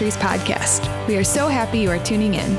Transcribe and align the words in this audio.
Ministries 0.00 0.30
podcast. 0.30 1.06
We 1.06 1.18
are 1.18 1.24
so 1.24 1.46
happy 1.46 1.80
you 1.80 1.90
are 1.90 1.98
tuning 1.98 2.32
in. 2.32 2.56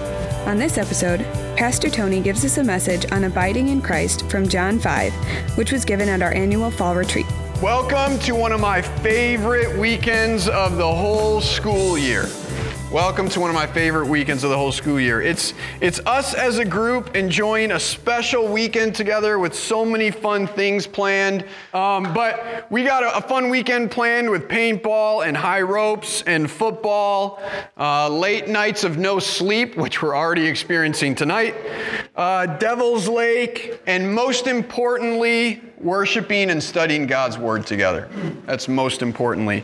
On 0.48 0.60
this 0.60 0.78
episode, 0.78 1.22
Pastor 1.58 1.90
Tony 1.90 2.22
gives 2.22 2.46
us 2.46 2.60
a 2.60 2.64
message 2.64 3.12
on 3.12 3.24
abiding 3.24 3.70
in 3.70 3.82
Christ 3.82 4.30
from 4.30 4.48
John 4.48 4.78
5, 4.78 5.12
which 5.58 5.72
was 5.72 5.84
given 5.84 6.08
at 6.08 6.22
our 6.22 6.32
annual 6.34 6.70
fall 6.70 6.94
retreat. 6.94 7.26
Welcome 7.60 8.20
to 8.20 8.36
one 8.36 8.52
of 8.52 8.60
my 8.60 8.84
favorite 8.84 9.76
weekends 9.76 10.48
of 10.48 10.78
the 10.78 10.88
whole 10.88 11.42
school 11.42 11.98
year. 11.98 12.28
Welcome 12.92 13.30
to 13.30 13.40
one 13.40 13.50
of 13.50 13.54
my 13.54 13.68
favorite 13.68 14.08
weekends 14.08 14.44
of 14.44 14.50
the 14.50 14.58
whole 14.58 14.74
school 14.74 15.00
year. 15.00 15.22
It's, 15.22 15.54
it's 15.80 16.02
us 16.02 16.34
as 16.34 16.58
a 16.58 16.66
group 16.66 17.16
enjoying 17.16 17.72
a 17.72 17.80
special 17.80 18.50
weekend 18.50 18.96
together 18.96 19.40
with 19.40 19.56
so 19.56 19.86
many 19.86 20.12
fun 20.12 20.46
things 20.46 20.88
planned. 20.88 21.46
Um, 21.74 22.14
but 22.14 22.70
we 22.70 22.84
got 22.84 23.04
a, 23.04 23.16
a, 23.16 23.22
fun 23.22 23.50
weekend 23.50 23.92
planned 23.92 24.30
with 24.30 24.50
paintball 24.50 25.26
and 25.26 25.38
high 25.38 25.62
ropes 25.62 26.22
and 26.24 26.52
football, 26.52 27.42
uh, 27.78 28.10
late 28.10 28.50
nights 28.50 28.84
of 28.84 28.98
no 28.98 29.20
sleep, 29.20 29.78
which 29.78 30.02
we're 30.02 30.14
already 30.14 30.46
experiencing 30.46 31.16
tonight, 31.16 31.56
uh, 32.18 32.46
Devil's 32.46 33.08
Lake, 33.08 33.80
and 33.88 34.14
most 34.14 34.48
importantly, 34.48 35.62
worshiping 35.84 36.50
and 36.50 36.62
studying 36.62 37.08
God's 37.08 37.38
Word 37.38 37.66
together. 37.66 38.10
That's 38.46 38.68
most 38.68 39.02
importantly. 39.02 39.64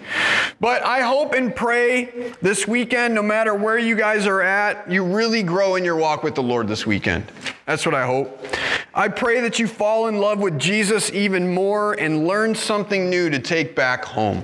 But 0.59 0.84
I 0.84 1.02
hope 1.02 1.34
and 1.34 1.55
pray 1.55 2.34
this 2.41 2.67
weekend, 2.67 3.13
no 3.13 3.21
matter 3.21 3.53
where 3.53 3.77
you 3.77 3.95
guys 3.95 4.27
are 4.27 4.41
at, 4.41 4.89
you 4.91 5.03
really 5.03 5.44
grow 5.44 5.75
in 5.75 5.85
your 5.85 5.95
walk 5.95 6.23
with 6.23 6.35
the 6.35 6.44
Lord 6.44 6.67
this 6.67 6.85
weekend. 6.85 7.25
That's 7.66 7.85
what 7.85 7.95
I 7.95 8.05
hope. 8.05 8.45
I 8.94 9.09
pray 9.09 9.42
that 9.42 9.59
you 9.59 9.67
fall 9.67 10.08
in 10.08 10.17
love 10.17 10.39
with 10.39 10.58
Jesus 10.58 11.11
even 11.11 11.53
more 11.53 11.94
and 11.94 12.27
learn 12.27 12.55
something 12.55 13.09
new 13.09 13.30
to 13.30 13.39
take 13.39 13.75
back 13.75 14.03
home. 14.03 14.44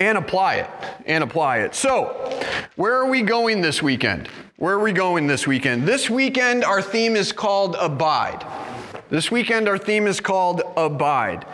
And 0.00 0.18
apply 0.18 0.56
it. 0.56 0.70
And 1.06 1.22
apply 1.22 1.58
it. 1.58 1.74
So, 1.74 2.42
where 2.76 2.94
are 2.94 3.08
we 3.08 3.22
going 3.22 3.62
this 3.62 3.82
weekend? 3.82 4.28
Where 4.56 4.74
are 4.74 4.82
we 4.82 4.92
going 4.92 5.26
this 5.26 5.46
weekend? 5.46 5.86
This 5.86 6.10
weekend, 6.10 6.64
our 6.64 6.82
theme 6.82 7.16
is 7.16 7.32
called 7.32 7.76
Abide. 7.78 8.44
This 9.10 9.30
weekend, 9.30 9.68
our 9.68 9.78
theme 9.78 10.06
is 10.06 10.20
called 10.20 10.62
Abide. 10.76 11.46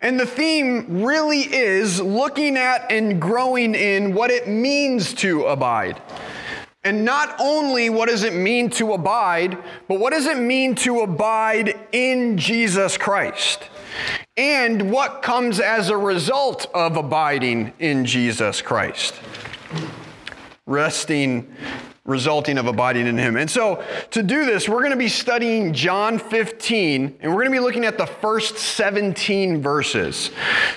And 0.00 0.20
the 0.20 0.26
theme 0.26 1.02
really 1.02 1.40
is 1.40 2.00
looking 2.00 2.56
at 2.56 2.92
and 2.92 3.20
growing 3.20 3.74
in 3.74 4.14
what 4.14 4.30
it 4.30 4.46
means 4.46 5.14
to 5.14 5.44
abide. 5.44 6.00
And 6.84 7.04
not 7.04 7.36
only 7.38 7.90
what 7.90 8.08
does 8.08 8.24
it 8.24 8.34
mean 8.34 8.68
to 8.70 8.92
abide, 8.92 9.56
but 9.88 10.00
what 10.00 10.12
does 10.12 10.26
it 10.26 10.36
mean 10.36 10.74
to 10.76 11.00
abide 11.00 11.78
in 11.92 12.36
Jesus 12.36 12.98
Christ? 12.98 13.68
And 14.36 14.90
what 14.90 15.22
comes 15.22 15.60
as 15.60 15.90
a 15.90 15.96
result 15.96 16.66
of 16.74 16.96
abiding 16.96 17.72
in 17.78 18.04
Jesus 18.04 18.60
Christ? 18.60 19.14
Resting 20.66 21.54
resulting 22.04 22.58
of 22.58 22.66
abiding 22.66 23.06
in 23.06 23.16
him. 23.16 23.36
And 23.36 23.48
so, 23.48 23.82
to 24.10 24.24
do 24.24 24.44
this, 24.44 24.68
we're 24.68 24.80
going 24.80 24.90
to 24.90 24.96
be 24.96 25.08
studying 25.08 25.72
John 25.72 26.18
15, 26.18 27.18
and 27.20 27.30
we're 27.30 27.44
going 27.44 27.54
to 27.54 27.60
be 27.60 27.64
looking 27.64 27.84
at 27.84 27.96
the 27.96 28.06
first 28.06 28.56
17 28.56 29.62
verses. 29.62 30.32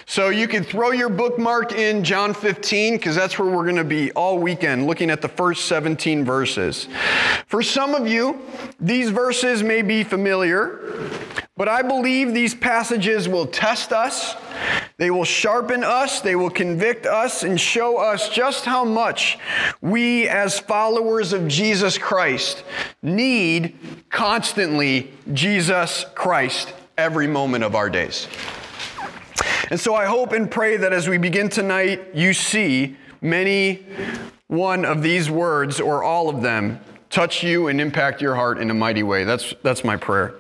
So, 0.06 0.30
you 0.30 0.48
can 0.48 0.64
throw 0.64 0.92
your 0.92 1.10
bookmark 1.10 1.72
in 1.72 2.04
John 2.04 2.36
15, 2.36 2.98
because 2.98 3.16
that's 3.16 3.40
where 3.40 3.50
we're 3.50 3.64
going 3.64 3.76
to 3.78 3.84
be 3.84 4.12
all 4.12 4.38
weekend, 4.38 4.86
looking 4.86 5.10
at 5.10 5.24
the 5.24 5.28
first 5.28 5.66
17 5.66 6.24
verses. 6.24 6.88
For 7.48 7.64
some 7.64 7.96
of 7.96 8.08
you, 8.08 8.42
these 8.80 9.10
verses 9.10 9.64
may 9.64 9.82
be 9.82 10.04
familiar, 10.04 11.10
but 11.58 11.70
I 11.70 11.82
believe 11.82 12.34
these 12.34 12.54
passages 12.54 13.30
will 13.30 13.48
test 13.48 13.94
us. 13.94 14.36
They 14.98 15.12
will 15.12 15.26
sharpen 15.26 15.84
us, 15.84 16.22
they 16.22 16.36
will 16.36 16.50
convict 16.50 17.06
us, 17.06 17.44
and 17.44 17.60
show 17.60 17.98
us 17.98 18.30
just 18.30 18.66
how 18.66 18.86
much 18.86 19.38
we, 19.82 20.28
as 20.28 20.60
followers 20.60 21.34
of 21.34 21.48
Jesus 21.48 21.98
Christ, 21.98 22.64
need 23.02 23.76
constantly 24.10 25.12
Jesus 25.34 26.06
Christ 26.16 26.74
every 26.98 27.28
moment 27.28 27.64
of 27.64 27.76
our 27.76 27.90
days. 27.90 28.28
And 29.70 29.80
so 29.80 29.96
I 29.96 30.06
hope 30.06 30.32
and 30.32 30.50
pray 30.50 30.78
that 30.78 30.94
as 30.94 31.10
we 31.10 31.18
begin 31.18 31.50
tonight, 31.50 32.14
you 32.14 32.34
see 32.34 32.96
many 33.22 33.86
one 34.48 34.86
of 34.86 35.02
these 35.02 35.30
words 35.30 35.82
or 35.82 36.04
all 36.04 36.30
of 36.30 36.42
them 36.42 36.80
touch 37.10 37.44
you 37.44 37.68
and 37.68 37.82
impact 37.82 38.22
your 38.22 38.36
heart 38.36 38.60
in 38.60 38.70
a 38.70 38.74
mighty 38.74 39.04
way. 39.04 39.24
That's, 39.24 39.54
that's 39.64 39.84
my 39.84 39.98
prayer. 39.98 40.36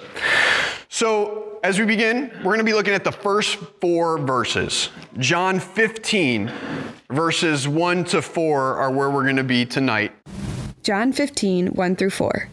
So, 0.95 1.59
as 1.61 1.77
we 1.77 1.83
begin, 1.83 2.31
we're 2.37 2.53
going 2.53 2.59
to 2.59 2.63
be 2.63 2.73
looking 2.73 2.93
at 2.93 3.03
the 3.03 3.11
first 3.11 3.57
four 3.81 4.17
verses. 4.17 4.91
John 5.17 5.59
15, 5.59 6.49
verses 7.09 7.67
1 7.67 8.05
to 8.05 8.21
4 8.21 8.77
are 8.77 8.89
where 8.89 9.09
we're 9.09 9.23
going 9.23 9.35
to 9.35 9.43
be 9.43 9.65
tonight. 9.65 10.13
John 10.83 11.11
15, 11.11 11.73
1 11.73 11.95
through 11.97 12.11
4. 12.11 12.47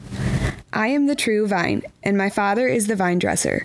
I 0.73 0.89
am 0.89 1.07
the 1.07 1.15
true 1.15 1.47
vine, 1.47 1.83
and 2.03 2.19
my 2.19 2.31
Father 2.31 2.67
is 2.67 2.89
the 2.89 2.97
vine 2.97 3.21
dresser. 3.21 3.65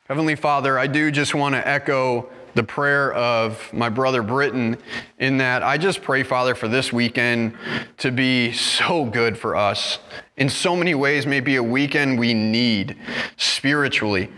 Heavenly 0.11 0.35
Father, 0.35 0.77
I 0.77 0.87
do 0.87 1.09
just 1.09 1.33
want 1.33 1.55
to 1.55 1.65
echo 1.65 2.29
the 2.53 2.63
prayer 2.63 3.13
of 3.13 3.71
my 3.71 3.87
brother 3.87 4.21
Britton 4.21 4.77
in 5.19 5.37
that 5.37 5.63
I 5.63 5.77
just 5.77 6.01
pray, 6.01 6.21
Father, 6.21 6.53
for 6.53 6.67
this 6.67 6.91
weekend 6.91 7.55
to 7.99 8.11
be 8.11 8.51
so 8.51 9.05
good 9.05 9.37
for 9.37 9.55
us. 9.55 9.99
In 10.35 10.49
so 10.49 10.75
many 10.75 10.95
ways, 10.95 11.25
maybe 11.25 11.55
a 11.55 11.63
weekend 11.63 12.19
we 12.19 12.33
need 12.33 12.97
spiritually. 13.37 14.29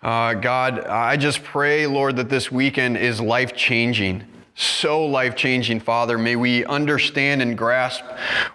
Uh, 0.00 0.32
God, 0.32 0.86
I 0.86 1.18
just 1.18 1.44
pray, 1.44 1.86
Lord, 1.86 2.16
that 2.16 2.30
this 2.30 2.50
weekend 2.50 2.96
is 2.96 3.20
life 3.20 3.54
changing 3.54 4.24
so 4.60 5.06
life 5.06 5.36
changing, 5.36 5.80
Father. 5.80 6.18
May 6.18 6.36
we 6.36 6.64
understand 6.66 7.40
and 7.42 7.56
grasp 7.56 8.04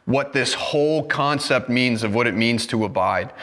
what 0.05 0.33
this 0.33 0.53
whole 0.53 1.03
concept 1.03 1.69
means 1.69 2.03
of 2.03 2.13
what 2.13 2.27
it 2.27 2.35
means 2.35 2.67
to 2.67 2.85
abide. 2.85 3.33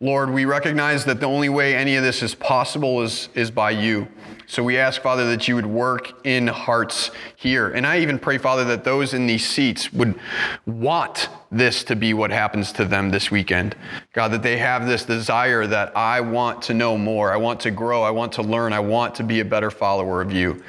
Lord, 0.00 0.30
we 0.30 0.44
recognize 0.44 1.04
that 1.06 1.20
the 1.20 1.26
only 1.26 1.48
way 1.48 1.74
any 1.74 1.96
of 1.96 2.04
this 2.04 2.22
is 2.22 2.34
possible 2.34 3.02
is, 3.02 3.28
is 3.34 3.50
by 3.50 3.70
you. 3.70 4.06
So 4.46 4.62
we 4.62 4.76
ask, 4.76 5.00
Father, 5.00 5.28
that 5.30 5.48
you 5.48 5.54
would 5.54 5.66
work 5.66 6.26
in 6.26 6.46
hearts 6.46 7.10
here. 7.36 7.70
And 7.70 7.86
I 7.86 8.00
even 8.00 8.18
pray, 8.18 8.38
Father, 8.38 8.64
that 8.64 8.84
those 8.84 9.14
in 9.14 9.26
these 9.26 9.46
seats 9.46 9.92
would 9.92 10.18
want 10.66 11.28
this 11.50 11.84
to 11.84 11.96
be 11.96 12.14
what 12.14 12.30
happens 12.30 12.72
to 12.72 12.84
them 12.84 13.10
this 13.10 13.30
weekend. 13.30 13.76
God, 14.12 14.32
that 14.32 14.42
they 14.42 14.58
have 14.58 14.86
this 14.86 15.04
desire 15.04 15.66
that 15.66 15.96
I 15.96 16.20
want 16.20 16.62
to 16.62 16.74
know 16.74 16.98
more. 16.98 17.32
I 17.32 17.36
want 17.36 17.60
to 17.60 17.70
grow. 17.70 18.02
I 18.02 18.10
want 18.10 18.32
to 18.32 18.42
learn. 18.42 18.72
I 18.72 18.80
want 18.80 19.14
to 19.16 19.22
be 19.22 19.40
a 19.40 19.44
better 19.44 19.70
follower 19.70 20.20
of 20.20 20.32
you. 20.32 20.62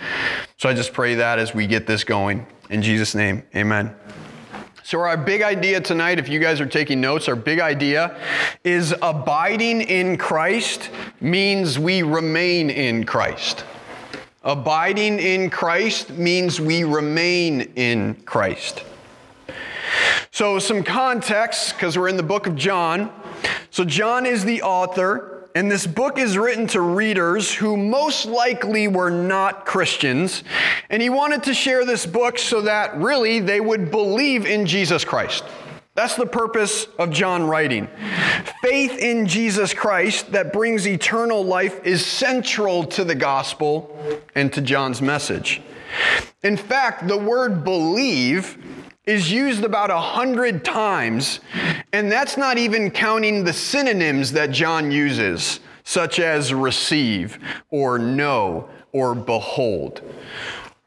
So 0.57 0.69
I 0.69 0.73
just 0.73 0.93
pray 0.93 1.15
that 1.15 1.39
as 1.39 1.53
we 1.53 1.67
get 1.67 1.87
this 1.87 2.03
going. 2.03 2.45
In 2.69 2.81
Jesus' 2.81 3.15
name, 3.15 3.43
amen. 3.55 3.95
So, 4.85 4.99
our 4.99 5.17
big 5.17 5.41
idea 5.41 5.81
tonight, 5.81 6.19
if 6.19 6.29
you 6.29 6.39
guys 6.39 6.61
are 6.61 6.67
taking 6.67 7.01
notes, 7.01 7.27
our 7.27 7.35
big 7.35 7.59
idea 7.59 8.21
is 8.63 8.93
abiding 9.01 9.81
in 9.81 10.15
Christ 10.15 10.91
means 11.19 11.79
we 11.79 12.03
remain 12.03 12.69
in 12.69 13.03
Christ. 13.03 13.65
Abiding 14.43 15.19
in 15.19 15.49
Christ 15.49 16.11
means 16.11 16.61
we 16.61 16.83
remain 16.83 17.61
in 17.75 18.13
Christ. 18.25 18.83
So, 20.29 20.59
some 20.59 20.83
context, 20.83 21.73
because 21.73 21.97
we're 21.97 22.09
in 22.09 22.17
the 22.17 22.21
book 22.21 22.45
of 22.45 22.55
John. 22.55 23.11
So, 23.71 23.85
John 23.85 24.27
is 24.27 24.45
the 24.45 24.61
author. 24.61 25.34
And 25.55 25.71
this 25.71 25.87
book 25.87 26.19
is 26.19 26.37
written 26.37 26.67
to 26.67 26.81
readers 26.81 27.53
who 27.53 27.77
most 27.77 28.25
likely 28.25 28.89
were 28.89 29.09
not 29.09 29.65
Christians. 29.65 30.43
And 30.89 31.01
he 31.01 31.09
wanted 31.09 31.43
to 31.43 31.53
share 31.53 31.85
this 31.85 32.05
book 32.05 32.37
so 32.37 32.61
that 32.63 32.97
really 32.97 33.39
they 33.39 33.61
would 33.61 33.89
believe 33.89 34.45
in 34.45 34.65
Jesus 34.65 35.05
Christ. 35.05 35.45
That's 35.93 36.17
the 36.17 36.25
purpose 36.25 36.87
of 36.99 37.09
John 37.09 37.47
writing. 37.47 37.87
Faith 38.61 38.97
in 38.97 39.27
Jesus 39.27 39.73
Christ 39.73 40.33
that 40.33 40.51
brings 40.51 40.85
eternal 40.85 41.41
life 41.45 41.79
is 41.85 42.05
central 42.05 42.83
to 42.87 43.05
the 43.05 43.15
gospel 43.15 43.97
and 44.35 44.51
to 44.51 44.59
John's 44.59 45.01
message. 45.01 45.61
In 46.43 46.57
fact, 46.57 47.07
the 47.07 47.17
word 47.17 47.63
believe 47.63 48.57
is 49.05 49.31
used 49.31 49.63
about 49.63 49.91
a 49.91 49.99
hundred 49.99 50.65
times, 50.65 51.39
and 51.93 52.11
that's 52.11 52.37
not 52.37 52.57
even 52.57 52.89
counting 52.89 53.43
the 53.43 53.53
synonyms 53.53 54.31
that 54.31 54.51
John 54.51 54.91
uses, 54.91 55.59
such 55.83 56.19
as 56.19 56.53
receive 56.53 57.37
or 57.69 57.99
know 57.99 58.69
or 58.91 59.13
behold. 59.13 60.01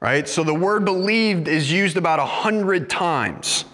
Right? 0.01 0.29
So 0.29 0.45
the 0.45 0.55
word 0.55 0.85
believed 0.85 1.49
is 1.49 1.71
used 1.71 1.97
about 1.97 2.19
a 2.19 2.27
hundred 2.27 2.89
times. 2.89 3.65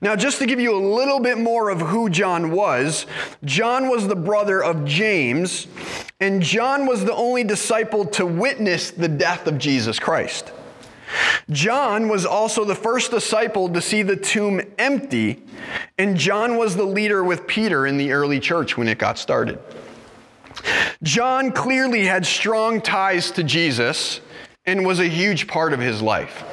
Now, 0.00 0.14
just 0.14 0.38
to 0.38 0.46
give 0.46 0.60
you 0.60 0.74
a 0.74 0.78
little 0.78 1.20
bit 1.20 1.38
more 1.38 1.70
of 1.70 1.80
who 1.80 2.10
John 2.10 2.52
was, 2.52 3.06
John 3.44 3.88
was 3.88 4.06
the 4.06 4.16
brother 4.16 4.62
of 4.62 4.84
James, 4.84 5.66
and 6.20 6.42
John 6.42 6.86
was 6.86 7.04
the 7.04 7.14
only 7.14 7.44
disciple 7.44 8.04
to 8.06 8.26
witness 8.26 8.90
the 8.90 9.08
death 9.08 9.46
of 9.46 9.58
Jesus 9.58 9.98
Christ. 9.98 10.52
John 11.50 12.08
was 12.08 12.24
also 12.24 12.64
the 12.64 12.74
first 12.74 13.10
disciple 13.10 13.68
to 13.68 13.80
see 13.80 14.02
the 14.02 14.16
tomb 14.16 14.60
empty, 14.78 15.42
and 15.98 16.16
John 16.16 16.56
was 16.56 16.76
the 16.76 16.84
leader 16.84 17.22
with 17.22 17.46
Peter 17.46 17.86
in 17.86 17.96
the 17.96 18.12
early 18.12 18.40
church 18.40 18.76
when 18.76 18.88
it 18.88 18.98
got 18.98 19.18
started. 19.18 19.58
John 21.02 21.52
clearly 21.52 22.06
had 22.06 22.24
strong 22.24 22.80
ties 22.80 23.30
to 23.32 23.44
Jesus 23.44 24.20
and 24.66 24.86
was 24.86 25.00
a 25.00 25.08
huge 25.08 25.46
part 25.46 25.72
of 25.72 25.80
his 25.80 26.00
life. 26.00 26.44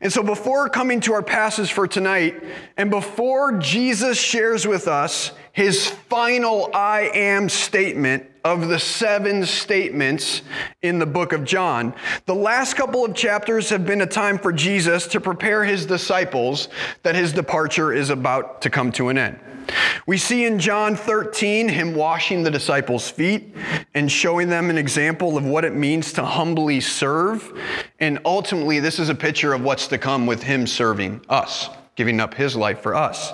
And 0.00 0.12
so, 0.12 0.22
before 0.22 0.68
coming 0.68 1.00
to 1.02 1.12
our 1.12 1.22
passage 1.22 1.72
for 1.72 1.86
tonight, 1.86 2.42
and 2.76 2.90
before 2.90 3.58
Jesus 3.58 4.20
shares 4.20 4.66
with 4.66 4.88
us 4.88 5.32
his 5.52 5.86
final 5.88 6.70
I 6.74 7.10
am 7.14 7.48
statement 7.48 8.26
of 8.44 8.68
the 8.68 8.78
seven 8.78 9.46
statements 9.46 10.42
in 10.82 10.98
the 10.98 11.06
book 11.06 11.32
of 11.32 11.44
John, 11.44 11.94
the 12.26 12.34
last 12.34 12.74
couple 12.74 13.04
of 13.04 13.14
chapters 13.14 13.70
have 13.70 13.86
been 13.86 14.02
a 14.02 14.06
time 14.06 14.38
for 14.38 14.52
Jesus 14.52 15.06
to 15.08 15.20
prepare 15.20 15.64
his 15.64 15.86
disciples 15.86 16.68
that 17.02 17.14
his 17.14 17.32
departure 17.32 17.92
is 17.92 18.10
about 18.10 18.62
to 18.62 18.70
come 18.70 18.90
to 18.92 19.08
an 19.08 19.18
end. 19.18 19.38
We 20.06 20.18
see 20.18 20.44
in 20.44 20.58
John 20.58 20.96
13 20.96 21.68
him 21.68 21.94
washing 21.94 22.42
the 22.42 22.50
disciples' 22.50 23.08
feet 23.08 23.54
and 23.94 24.10
showing 24.10 24.48
them 24.48 24.70
an 24.70 24.78
example 24.78 25.36
of 25.36 25.44
what 25.44 25.64
it 25.64 25.74
means 25.74 26.12
to 26.14 26.24
humbly 26.24 26.80
serve. 26.80 27.52
And 28.00 28.18
ultimately, 28.24 28.80
this 28.80 28.98
is 28.98 29.08
a 29.08 29.14
picture 29.14 29.52
of 29.52 29.62
what's 29.62 29.86
to 29.88 29.98
come 29.98 30.26
with 30.26 30.42
him 30.42 30.66
serving 30.66 31.24
us, 31.28 31.70
giving 31.94 32.18
up 32.18 32.34
his 32.34 32.56
life 32.56 32.80
for 32.80 32.94
us. 32.94 33.32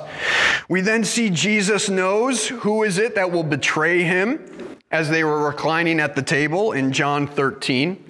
We 0.68 0.82
then 0.82 1.04
see 1.04 1.30
Jesus 1.30 1.88
knows 1.88 2.48
who 2.48 2.82
is 2.82 2.98
it 2.98 3.14
that 3.14 3.32
will 3.32 3.44
betray 3.44 4.02
him 4.02 4.77
as 4.90 5.08
they 5.08 5.24
were 5.24 5.44
reclining 5.44 6.00
at 6.00 6.14
the 6.14 6.22
table 6.22 6.72
in 6.72 6.92
John 6.92 7.26
13. 7.26 8.04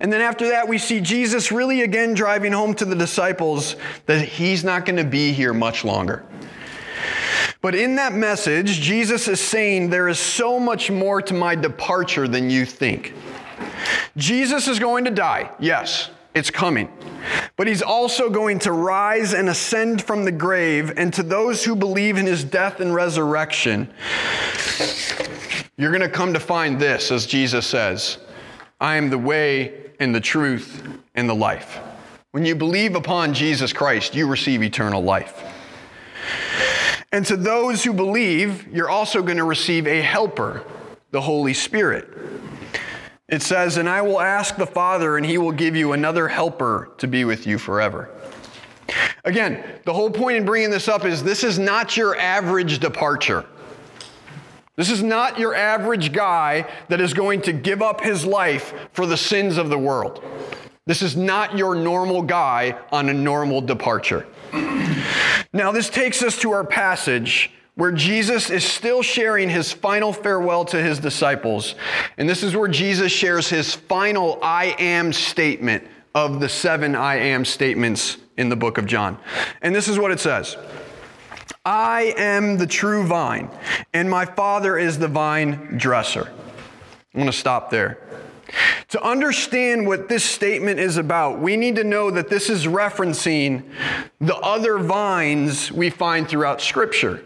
And 0.00 0.12
then 0.12 0.20
after 0.20 0.48
that, 0.48 0.68
we 0.68 0.78
see 0.78 1.00
Jesus 1.00 1.50
really 1.50 1.82
again 1.82 2.14
driving 2.14 2.52
home 2.52 2.74
to 2.74 2.84
the 2.84 2.94
disciples 2.94 3.76
that 4.06 4.26
he's 4.26 4.64
not 4.64 4.86
going 4.86 4.96
to 4.96 5.04
be 5.04 5.32
here 5.32 5.52
much 5.52 5.84
longer. 5.84 6.24
But 7.60 7.74
in 7.74 7.96
that 7.96 8.12
message, 8.12 8.80
Jesus 8.80 9.28
is 9.28 9.40
saying 9.40 9.90
there 9.90 10.08
is 10.08 10.18
so 10.18 10.60
much 10.60 10.90
more 10.90 11.20
to 11.22 11.34
my 11.34 11.54
departure 11.54 12.28
than 12.28 12.48
you 12.48 12.64
think. 12.64 13.12
Jesus 14.16 14.68
is 14.68 14.78
going 14.78 15.04
to 15.04 15.10
die. 15.10 15.50
Yes, 15.58 16.10
it's 16.34 16.50
coming. 16.50 16.90
But 17.56 17.66
he's 17.66 17.82
also 17.82 18.30
going 18.30 18.60
to 18.60 18.72
rise 18.72 19.34
and 19.34 19.48
ascend 19.48 20.02
from 20.02 20.24
the 20.24 20.32
grave. 20.32 20.92
And 20.96 21.12
to 21.14 21.22
those 21.22 21.64
who 21.64 21.74
believe 21.74 22.18
in 22.18 22.26
his 22.26 22.44
death 22.44 22.80
and 22.80 22.94
resurrection, 22.94 23.92
you're 25.76 25.90
going 25.90 26.02
to 26.02 26.08
come 26.08 26.32
to 26.32 26.40
find 26.40 26.80
this, 26.80 27.10
as 27.10 27.26
Jesus 27.26 27.66
says 27.66 28.18
I 28.80 28.96
am 28.96 29.10
the 29.10 29.18
way 29.18 29.90
and 30.00 30.14
the 30.14 30.20
truth 30.20 30.86
and 31.14 31.28
the 31.28 31.34
life. 31.34 31.78
When 32.32 32.44
you 32.44 32.54
believe 32.54 32.94
upon 32.94 33.32
Jesus 33.32 33.72
Christ, 33.72 34.14
you 34.14 34.26
receive 34.26 34.62
eternal 34.62 35.02
life. 35.02 35.42
And 37.12 37.24
to 37.26 37.36
those 37.36 37.82
who 37.84 37.92
believe, 37.92 38.66
you're 38.74 38.90
also 38.90 39.22
going 39.22 39.38
to 39.38 39.44
receive 39.44 39.86
a 39.86 40.02
helper, 40.02 40.64
the 41.12 41.20
Holy 41.20 41.54
Spirit. 41.54 42.08
It 43.28 43.42
says, 43.42 43.76
And 43.76 43.88
I 43.88 44.02
will 44.02 44.20
ask 44.20 44.56
the 44.56 44.66
Father, 44.66 45.16
and 45.16 45.24
he 45.24 45.38
will 45.38 45.52
give 45.52 45.74
you 45.74 45.92
another 45.92 46.28
helper 46.28 46.92
to 46.98 47.06
be 47.06 47.24
with 47.24 47.46
you 47.46 47.58
forever. 47.58 48.10
Again, 49.24 49.64
the 49.84 49.92
whole 49.92 50.10
point 50.10 50.36
in 50.36 50.44
bringing 50.44 50.70
this 50.70 50.88
up 50.88 51.04
is 51.04 51.22
this 51.22 51.42
is 51.42 51.58
not 51.58 51.96
your 51.96 52.16
average 52.16 52.78
departure. 52.78 53.44
This 54.76 54.90
is 54.90 55.02
not 55.02 55.38
your 55.38 55.54
average 55.54 56.12
guy 56.12 56.70
that 56.88 57.00
is 57.00 57.14
going 57.14 57.42
to 57.42 57.52
give 57.52 57.80
up 57.80 58.02
his 58.02 58.26
life 58.26 58.74
for 58.92 59.06
the 59.06 59.16
sins 59.16 59.56
of 59.56 59.70
the 59.70 59.78
world. 59.78 60.22
This 60.84 61.02
is 61.02 61.16
not 61.16 61.56
your 61.56 61.74
normal 61.74 62.22
guy 62.22 62.78
on 62.92 63.08
a 63.08 63.14
normal 63.14 63.60
departure. 63.60 64.26
Now, 65.52 65.72
this 65.72 65.88
takes 65.88 66.22
us 66.22 66.38
to 66.40 66.52
our 66.52 66.64
passage 66.64 67.50
where 67.76 67.92
Jesus 67.92 68.50
is 68.50 68.64
still 68.64 69.02
sharing 69.02 69.48
his 69.48 69.72
final 69.72 70.12
farewell 70.12 70.64
to 70.66 70.82
his 70.82 70.98
disciples. 70.98 71.74
And 72.18 72.28
this 72.28 72.42
is 72.42 72.54
where 72.54 72.68
Jesus 72.68 73.12
shares 73.12 73.48
his 73.48 73.74
final 73.74 74.38
I 74.42 74.76
am 74.78 75.12
statement 75.12 75.84
of 76.14 76.40
the 76.40 76.48
seven 76.48 76.94
I 76.94 77.16
am 77.16 77.44
statements 77.44 78.16
in 78.36 78.48
the 78.48 78.56
book 78.56 78.78
of 78.78 78.86
John. 78.86 79.18
And 79.60 79.74
this 79.74 79.88
is 79.88 79.98
what 79.98 80.10
it 80.10 80.20
says 80.20 80.56
I 81.66 82.14
am 82.16 82.58
the 82.58 82.66
true 82.66 83.04
vine, 83.04 83.50
and 83.92 84.08
my 84.08 84.24
Father 84.24 84.78
is 84.78 85.00
the 85.00 85.08
vine 85.08 85.76
dresser. 85.76 86.28
I'm 87.12 87.20
going 87.20 87.26
to 87.26 87.32
stop 87.32 87.70
there. 87.70 87.98
To 88.90 89.02
understand 89.02 89.84
what 89.84 90.08
this 90.08 90.22
statement 90.24 90.78
is 90.78 90.96
about, 90.96 91.40
we 91.40 91.56
need 91.56 91.74
to 91.74 91.82
know 91.82 92.12
that 92.12 92.28
this 92.28 92.48
is 92.48 92.66
referencing 92.66 93.64
the 94.20 94.36
other 94.36 94.78
vines 94.78 95.72
we 95.72 95.90
find 95.90 96.28
throughout 96.28 96.60
Scripture. 96.60 97.24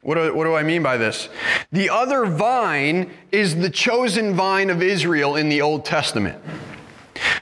What 0.00 0.16
do, 0.16 0.34
what 0.34 0.42
do, 0.42 0.56
I 0.56 0.64
mean 0.64 0.82
by 0.82 0.96
this? 0.96 1.28
The 1.70 1.90
other 1.90 2.26
vine 2.26 3.12
is 3.30 3.54
the 3.54 3.70
chosen 3.70 4.34
vine 4.34 4.68
of 4.68 4.82
Israel 4.82 5.36
in 5.36 5.48
the 5.48 5.62
Old 5.62 5.84
Testament. 5.84 6.42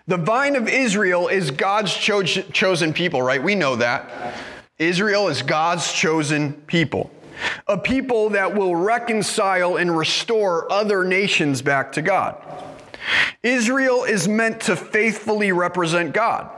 The 0.07 0.19
vine 0.19 0.57
of 0.57 0.69
Israel 0.69 1.29
is 1.29 1.51
God's 1.51 1.95
cho- 1.95 2.23
chosen 2.23 2.93
people, 2.93 3.23
right? 3.23 3.43
We 3.43 3.55
know 3.55 3.77
that. 3.77 4.35
Israel 4.81 5.29
is 5.29 5.43
God's 5.43 5.93
chosen 5.93 6.55
people, 6.55 7.11
a 7.69 7.77
people 7.77 8.31
that 8.31 8.57
will 8.57 8.75
reconcile 8.75 9.77
and 9.77 9.95
restore 9.95 10.73
other 10.73 11.05
nations 11.05 11.61
back 11.61 11.93
to 11.93 12.03
God. 12.03 12.43
Israel 13.43 14.05
is 14.05 14.27
meant 14.27 14.63
to 14.63 14.77
faithfully 14.77 15.53
represent 15.53 16.15
God. 16.15 16.51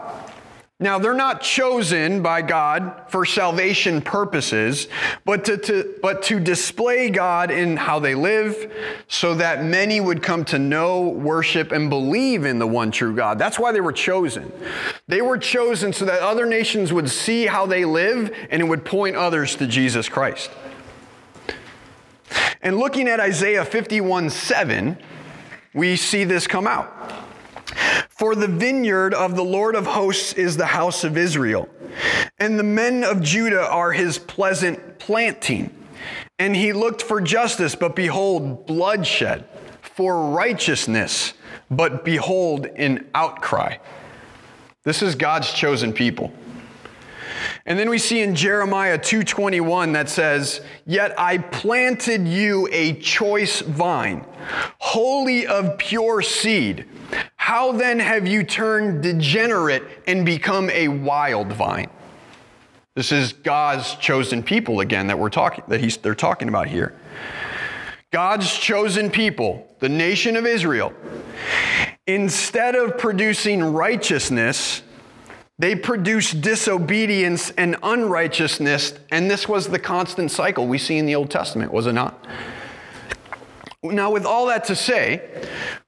Now, 0.82 0.99
they're 0.99 1.14
not 1.14 1.43
chosen 1.43 2.23
by 2.23 2.43
God 2.43 3.05
for 3.06 3.25
salvation 3.25 4.02
purposes, 4.02 4.88
but 5.25 5.44
to, 5.44 5.56
to, 5.58 5.94
but 6.02 6.25
to 6.25 6.40
display 6.40 7.08
God 7.08 7.52
in 7.52 7.76
how 7.76 8.00
they 8.00 8.17
live 8.17 8.73
so 9.06 9.34
that 9.37 9.64
many 9.64 10.00
would 10.00 10.25
come 10.25 10.44
to 10.46 10.58
know, 10.58 11.02
worship, 11.02 11.70
and 11.70 11.88
believe 11.88 12.44
in 12.44 12.58
the 12.58 12.67
one 12.67 12.90
true 12.90 13.14
God. 13.14 13.38
That's 13.38 13.61
why 13.61 13.71
they 13.71 13.80
were 13.80 13.92
chosen. 13.92 14.50
They 15.07 15.23
were 15.23 15.38
chosen 15.38 15.92
so 15.92 16.04
that 16.04 16.21
other 16.21 16.47
nations 16.47 16.92
would 16.92 17.09
see 17.09 17.47
how 17.47 17.64
they 17.64 17.85
live 17.85 18.35
and 18.50 18.61
it 18.61 18.64
would 18.64 18.85
point 18.85 19.14
others 19.14 19.54
to 19.57 19.68
Jesus 19.68 20.09
Christ. 20.09 20.50
And 22.61 22.76
looking 22.76 23.07
at 23.07 23.21
Isaiah 23.21 23.64
51 23.64 24.30
7, 24.30 24.99
we 25.75 25.95
see 25.95 26.25
this 26.25 26.49
come 26.49 26.66
out. 26.66 27.01
For 28.23 28.37
the 28.37 28.47
vineyard 28.47 29.14
of 29.14 29.35
the 29.35 29.43
Lord 29.43 29.75
of 29.75 29.85
hosts 29.85 30.35
is 30.35 30.57
the 30.57 30.67
house 30.67 31.02
of 31.02 31.17
Israel, 31.19 31.69
and 32.38 32.57
the 32.57 32.62
men 32.62 33.02
of 33.02 33.21
Judah 33.21 33.67
are 33.67 33.91
his 33.91 34.17
pleasant 34.17 35.00
planting. 35.00 35.75
And 36.38 36.55
he 36.55 36.73
looked 36.73 37.02
for 37.02 37.21
justice, 37.21 37.75
but 37.75 37.97
behold, 37.97 38.64
bloodshed, 38.64 39.45
for 39.81 40.31
righteousness, 40.31 41.35
but 41.69 42.05
behold, 42.05 42.67
an 42.67 43.09
outcry. 43.12 43.79
This 44.85 45.02
is 45.02 45.17
God's 45.17 45.52
chosen 45.52 45.93
people. 45.93 46.33
And 47.64 47.78
then 47.78 47.88
we 47.88 47.99
see 47.99 48.21
in 48.21 48.35
Jeremiah 48.35 48.99
2:21 48.99 49.92
that 49.92 50.09
says, 50.09 50.61
"Yet 50.85 51.14
I 51.19 51.38
planted 51.38 52.26
you 52.26 52.69
a 52.73 52.95
choice 52.95 53.61
vine, 53.61 54.25
holy 54.78 55.47
of 55.47 55.78
pure 55.78 56.23
seed. 56.23 56.87
How 57.37 57.73
then 57.73 58.00
have 58.00 58.26
you 58.26 58.42
turned 58.42 59.02
degenerate 59.02 59.85
and 60.07 60.26
become 60.26 60.71
a 60.71 60.88
wild 60.88 61.52
vine?" 61.52 61.90
This 62.95 63.12
is 63.12 63.33
God's 63.33 63.95
chosen 63.95 64.42
people 64.42 64.81
again 64.81 65.07
that 65.07 65.19
we're 65.19 65.31
talking 65.31 65.64
that 65.69 65.81
he's, 65.81 65.97
they're 65.97 66.14
talking 66.14 66.49
about 66.49 66.66
here. 66.66 66.92
God's 68.11 68.52
chosen 68.52 69.09
people, 69.09 69.66
the 69.78 69.88
nation 69.88 70.37
of 70.37 70.47
Israel, 70.47 70.92
instead 72.07 72.75
of 72.75 72.99
producing 72.99 73.73
righteousness, 73.73 74.83
they 75.62 75.76
produced 75.76 76.40
disobedience 76.40 77.50
and 77.50 77.76
unrighteousness, 77.85 78.95
and 79.12 79.31
this 79.31 79.49
was 79.49 79.69
the 79.69 79.78
constant 79.78 80.33
cycle 80.33 80.66
we 80.66 80.76
see 80.76 80.99
in 80.99 81.07
the 81.07 81.14
Old 81.14 81.31
Testament, 81.31 81.73
was 81.73 81.87
it 81.87 81.92
not? 81.92 82.26
Now, 83.85 84.11
with 84.11 84.26
all 84.26 84.47
that 84.47 84.64
to 84.64 84.75
say, 84.75 85.23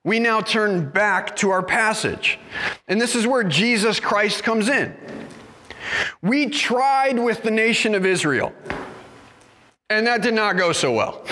we 0.04 0.21
now 0.21 0.40
turn 0.40 0.90
back 0.90 1.35
to 1.38 1.50
our 1.50 1.61
passage. 1.61 2.38
And 2.87 3.00
this 3.00 3.16
is 3.16 3.26
where 3.26 3.43
Jesus 3.43 3.99
Christ 3.99 4.45
comes 4.45 4.69
in. 4.69 4.95
We 6.23 6.50
tried 6.50 7.19
with 7.19 7.43
the 7.43 7.50
nation 7.50 7.97
of 7.97 8.07
Israel, 8.07 8.52
and 9.90 10.07
that 10.07 10.23
did 10.23 10.35
not 10.35 10.57
go 10.57 10.71
so 10.71 10.93
well. 10.93 11.26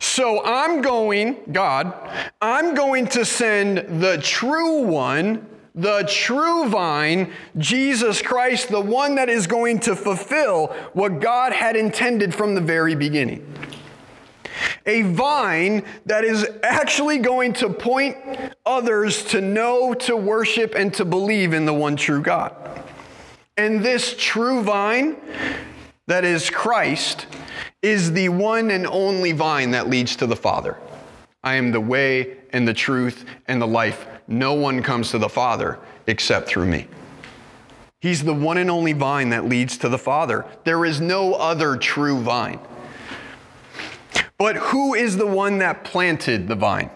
So 0.00 0.42
I'm 0.42 0.80
going, 0.80 1.36
God, 1.52 1.92
I'm 2.40 2.74
going 2.74 3.08
to 3.08 3.26
send 3.26 4.00
the 4.00 4.16
true 4.22 4.84
one 4.84 5.46
the 5.78 6.02
true 6.10 6.68
vine, 6.68 7.32
Jesus 7.56 8.20
Christ, 8.20 8.68
the 8.68 8.80
one 8.80 9.14
that 9.14 9.28
is 9.28 9.46
going 9.46 9.78
to 9.80 9.94
fulfill 9.94 10.66
what 10.92 11.20
God 11.20 11.52
had 11.52 11.76
intended 11.76 12.34
from 12.34 12.56
the 12.56 12.60
very 12.60 12.96
beginning. 12.96 13.46
A 14.86 15.02
vine 15.02 15.84
that 16.04 16.24
is 16.24 16.48
actually 16.64 17.18
going 17.18 17.52
to 17.54 17.70
point 17.70 18.16
others 18.66 19.22
to 19.26 19.40
know, 19.40 19.94
to 19.94 20.16
worship, 20.16 20.74
and 20.74 20.92
to 20.94 21.04
believe 21.04 21.54
in 21.54 21.64
the 21.64 21.74
one 21.74 21.94
true 21.94 22.22
God. 22.22 22.54
And 23.56 23.84
this 23.84 24.16
true 24.18 24.62
vine, 24.62 25.16
that 26.08 26.24
is 26.24 26.50
Christ, 26.50 27.26
is 27.82 28.12
the 28.12 28.30
one 28.30 28.72
and 28.72 28.84
only 28.84 29.30
vine 29.30 29.70
that 29.70 29.88
leads 29.88 30.16
to 30.16 30.26
the 30.26 30.34
Father. 30.34 30.76
I 31.44 31.54
am 31.54 31.70
the 31.70 31.80
way 31.80 32.38
and 32.52 32.66
the 32.66 32.74
truth 32.74 33.24
and 33.46 33.62
the 33.62 33.66
life. 33.66 34.06
No 34.28 34.52
one 34.52 34.82
comes 34.82 35.10
to 35.10 35.18
the 35.18 35.28
Father 35.28 35.78
except 36.06 36.48
through 36.48 36.66
me. 36.66 36.86
He's 38.00 38.22
the 38.22 38.34
one 38.34 38.58
and 38.58 38.70
only 38.70 38.92
vine 38.92 39.30
that 39.30 39.46
leads 39.46 39.76
to 39.78 39.88
the 39.88 39.98
Father. 39.98 40.44
There 40.64 40.84
is 40.84 41.00
no 41.00 41.34
other 41.34 41.76
true 41.76 42.20
vine. 42.20 42.60
But 44.36 44.56
who 44.56 44.94
is 44.94 45.16
the 45.16 45.26
one 45.26 45.58
that 45.58 45.82
planted 45.82 46.46
the 46.46 46.54
vine? 46.54 46.90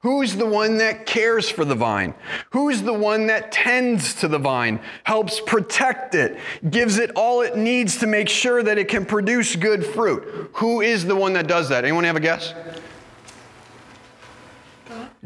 Who's 0.00 0.36
the 0.36 0.46
one 0.46 0.76
that 0.78 1.06
cares 1.06 1.48
for 1.48 1.64
the 1.64 1.74
vine? 1.74 2.14
Who's 2.50 2.82
the 2.82 2.92
one 2.92 3.26
that 3.28 3.50
tends 3.50 4.14
to 4.20 4.28
the 4.28 4.38
vine, 4.38 4.78
helps 5.04 5.40
protect 5.40 6.14
it, 6.14 6.38
gives 6.70 6.98
it 6.98 7.10
all 7.16 7.40
it 7.40 7.56
needs 7.56 7.96
to 7.98 8.06
make 8.06 8.28
sure 8.28 8.62
that 8.62 8.78
it 8.78 8.86
can 8.86 9.04
produce 9.04 9.56
good 9.56 9.84
fruit? 9.84 10.50
Who 10.54 10.80
is 10.80 11.06
the 11.06 11.16
one 11.16 11.32
that 11.32 11.48
does 11.48 11.70
that? 11.70 11.84
Anyone 11.84 12.04
have 12.04 12.16
a 12.16 12.20
guess? 12.20 12.54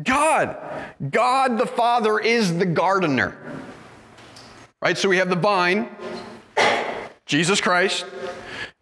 God. 0.02 0.56
God 1.10 1.58
the 1.58 1.66
Father 1.66 2.18
is 2.18 2.56
the 2.58 2.66
gardener. 2.66 3.36
Right? 4.80 4.96
So 4.96 5.08
we 5.08 5.18
have 5.18 5.28
the 5.28 5.36
vine, 5.36 5.88
Jesus 7.26 7.60
Christ. 7.60 8.06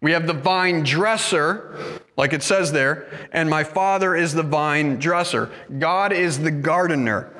We 0.01 0.13
have 0.13 0.27
the 0.27 0.33
vine 0.33 0.83
dresser, 0.83 1.75
like 2.15 2.31
it 2.31 2.41
says 2.41 2.71
there, 2.71 3.09
and 3.33 3.49
my 3.49 3.65
Father 3.65 4.15
is 4.15 4.33
the 4.33 4.43
vine 4.43 4.97
dresser. 4.97 5.51
God 5.77 6.13
is 6.13 6.39
the 6.39 6.51
gardener. 6.51 7.33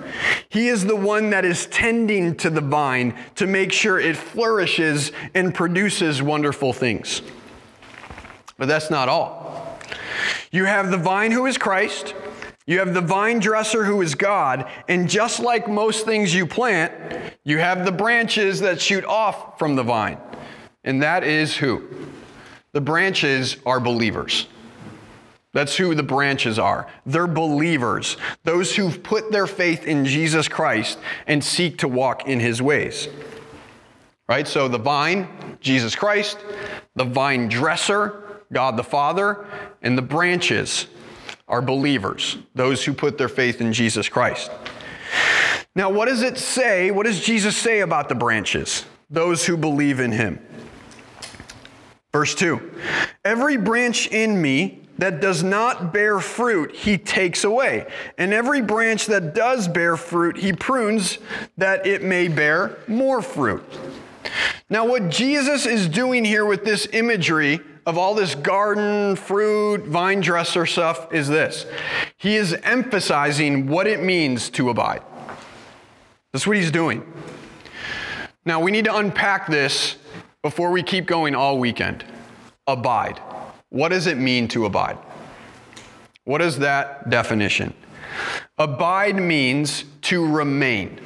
He 0.50 0.68
is 0.68 0.86
the 0.86 0.96
one 0.96 1.30
that 1.30 1.46
is 1.46 1.68
tending 1.68 2.36
to 2.38 2.50
the 2.50 2.60
vine 2.60 3.18
to 3.36 3.48
make 3.48 3.72
sure 3.72 3.98
it 3.98 4.18
flourishes 4.18 5.14
and 5.34 5.56
produces 5.56 6.22
wonderful 6.22 6.74
things. 6.74 7.22
But 8.58 8.68
that's 8.68 8.90
not 8.90 9.08
all. 9.08 9.80
You 10.52 10.66
have 10.66 10.92
the 10.92 10.98
vine 10.98 11.32
who 11.32 11.46
is 11.46 11.58
Christ. 11.58 12.14
You 12.70 12.78
have 12.78 12.94
the 12.94 13.02
vine 13.02 13.40
dresser 13.40 13.84
who 13.84 14.04
is 14.04 14.14
God, 14.14 14.70
and 14.88 15.10
just 15.10 15.40
like 15.40 15.68
most 15.68 16.06
things 16.06 16.36
you 16.36 16.46
plant, 16.46 16.94
you 17.44 17.58
have 17.58 17.84
the 17.84 17.92
branches 17.92 18.60
that 18.60 18.80
shoot 18.80 19.04
off 19.06 19.58
from 19.58 19.76
the 19.76 19.82
vine. 19.82 20.20
And 20.84 21.02
that 21.02 21.24
is 21.24 21.58
who? 21.58 21.90
The 22.74 22.80
branches 22.80 23.58
are 23.66 23.80
believers. 23.80 24.46
That's 25.52 25.78
who 25.78 25.96
the 25.96 26.04
branches 26.04 26.60
are. 26.60 26.88
They're 27.08 27.26
believers, 27.26 28.18
those 28.44 28.76
who've 28.76 29.02
put 29.02 29.32
their 29.32 29.48
faith 29.48 29.88
in 29.88 30.06
Jesus 30.06 30.48
Christ 30.48 31.00
and 31.26 31.44
seek 31.44 31.80
to 31.80 31.88
walk 31.88 32.28
in 32.28 32.40
his 32.40 32.62
ways. 32.62 33.10
Right? 34.28 34.48
So 34.48 34.68
the 34.68 34.78
vine, 34.78 35.58
Jesus 35.60 35.96
Christ, 35.96 36.38
the 36.94 37.06
vine 37.06 37.48
dresser, 37.48 38.44
God 38.54 38.78
the 38.78 38.84
Father, 38.84 39.48
and 39.82 39.98
the 39.98 40.04
branches, 40.04 40.86
are 41.50 41.62
believers, 41.62 42.38
those 42.56 42.86
who 42.86 42.94
put 42.94 43.18
their 43.18 43.28
faith 43.28 43.60
in 43.60 43.74
Jesus 43.74 44.08
Christ. 44.08 44.52
Now, 45.76 45.90
what 45.90 46.08
does 46.08 46.22
it 46.22 46.38
say? 46.38 46.92
What 46.92 47.06
does 47.06 47.20
Jesus 47.20 47.58
say 47.58 47.82
about 47.82 48.08
the 48.08 48.16
branches? 48.16 48.86
Those 49.10 49.46
who 49.46 49.58
believe 49.58 50.00
in 50.00 50.12
him. 50.12 50.40
Verse 52.12 52.36
2 52.36 52.72
Every 53.26 53.58
branch 53.58 54.08
in 54.08 54.42
me 54.42 54.82
that 55.00 55.22
does 55.22 55.44
not 55.44 55.94
bear 55.94 56.20
fruit, 56.20 56.76
he 56.76 56.98
takes 56.98 57.44
away. 57.44 57.88
And 58.18 58.34
every 58.34 58.62
branch 58.62 59.06
that 59.06 59.34
does 59.34 59.68
bear 59.68 59.96
fruit, 59.96 60.38
he 60.38 60.52
prunes 60.52 61.20
that 61.58 61.88
it 61.88 62.04
may 62.04 62.28
bear 62.28 62.78
more 62.88 63.22
fruit. 63.22 63.64
Now, 64.70 64.86
what 64.86 65.10
Jesus 65.10 65.66
is 65.66 65.88
doing 65.88 66.26
here 66.26 66.46
with 66.46 66.66
this 66.66 66.88
imagery 66.92 67.62
of 67.90 67.98
all 67.98 68.14
this 68.14 68.36
garden, 68.36 69.16
fruit, 69.16 69.86
vine 69.88 70.22
dresser 70.22 70.68
stuff 70.68 71.12
is 71.12 71.28
this 71.28 71.66
He 72.18 72.36
is 72.36 72.54
emphasizing 72.64 73.68
what 73.68 73.88
it 73.88 74.02
means 74.02 74.50
to 74.52 74.70
abide. 74.70 75.02
That's 76.32 76.46
what 76.46 76.56
he's 76.56 76.72
doing. 76.72 77.12
Now, 78.46 78.60
we 78.62 78.72
need 78.72 78.86
to 78.86 78.96
unpack 78.96 79.48
this 79.48 79.98
before 80.44 80.70
we 80.70 80.84
keep 80.84 81.08
going 81.08 81.34
all 81.34 81.58
weekend. 81.58 82.06
Abide. 82.68 83.20
What 83.70 83.90
does 83.90 84.06
it 84.06 84.18
mean 84.18 84.48
to 84.50 84.66
abide? 84.66 84.98
What 86.26 86.42
is 86.42 86.60
that 86.60 87.10
definition? 87.10 87.74
Abide 88.60 89.16
means 89.16 89.86
to 90.04 90.26
remain. 90.28 91.02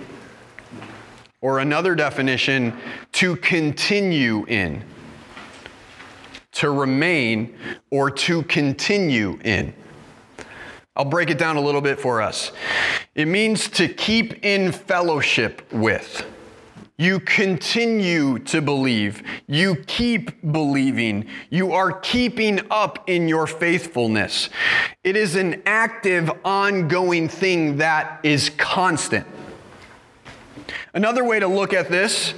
Or 1.40 1.60
another 1.60 1.96
definition, 1.96 2.78
to 3.14 3.38
continue 3.38 4.46
in 4.48 4.84
to 6.54 6.72
remain, 6.72 7.58
or 7.90 8.10
to 8.10 8.44
continue 8.44 9.40
in. 9.44 9.74
I'll 10.96 11.06
break 11.06 11.30
it 11.30 11.38
down 11.38 11.58
a 11.58 11.62
little 11.62 11.82
bit 11.82 12.00
for 12.00 12.22
us. 12.22 12.52
It 13.16 13.28
means 13.28 13.68
to 13.70 13.88
keep 13.88 14.46
in 14.46 14.72
fellowship 14.72 15.72
with. 15.72 16.26
You 16.98 17.20
continue 17.20 18.38
to 18.40 18.62
believe. 18.62 19.24
You 19.48 19.78
keep 19.88 20.40
believing. 20.52 21.26
You 21.50 21.74
are 21.74 21.92
keeping 22.00 22.60
up 22.70 23.10
in 23.10 23.28
your 23.28 23.48
faithfulness. 23.48 24.50
It 25.04 25.16
is 25.16 25.36
an 25.36 25.64
active, 25.66 26.30
ongoing 26.46 27.28
thing 27.28 27.78
that 27.78 28.20
is 28.22 28.52
constant. 28.52 29.26
Another 30.96 31.24
way 31.24 31.40
to 31.40 31.48
look 31.48 31.74
at 31.74 31.90
this 31.90 32.36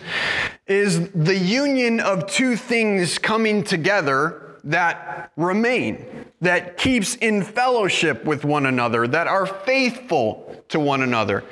is 0.65 1.09
the 1.09 1.37
union 1.37 1.99
of 1.99 2.25
two 2.25 2.55
things 2.55 3.17
coming 3.17 3.65
together 3.65 4.59
that 4.63 5.33
remain, 5.35 6.25
that 6.39 6.77
keeps 6.77 7.15
in 7.15 7.43
fellowship 7.43 8.23
with 8.23 8.45
one 8.45 8.65
another, 8.65 9.07
that 9.07 9.27
are 9.27 9.45
faithful 9.45 10.63
to 10.69 10.79
one 10.79 11.01
another. 11.01 11.43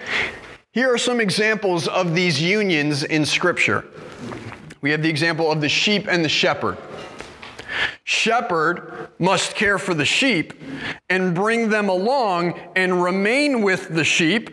Here 0.71 0.93
are 0.93 0.97
some 0.97 1.19
examples 1.19 1.89
of 1.89 2.15
these 2.15 2.41
unions 2.41 3.03
in 3.03 3.25
Scripture. 3.25 3.85
We 4.79 4.89
have 4.91 5.03
the 5.03 5.09
example 5.09 5.51
of 5.51 5.59
the 5.59 5.69
sheep 5.69 6.07
and 6.07 6.23
the 6.23 6.29
shepherd. 6.29 6.77
Shepherd 8.05 9.09
must 9.19 9.55
care 9.55 9.77
for 9.77 9.93
the 9.93 10.05
sheep 10.05 10.53
and 11.09 11.35
bring 11.35 11.69
them 11.69 11.89
along 11.89 12.59
and 12.77 13.03
remain 13.03 13.61
with 13.61 13.89
the 13.89 14.05
sheep 14.05 14.51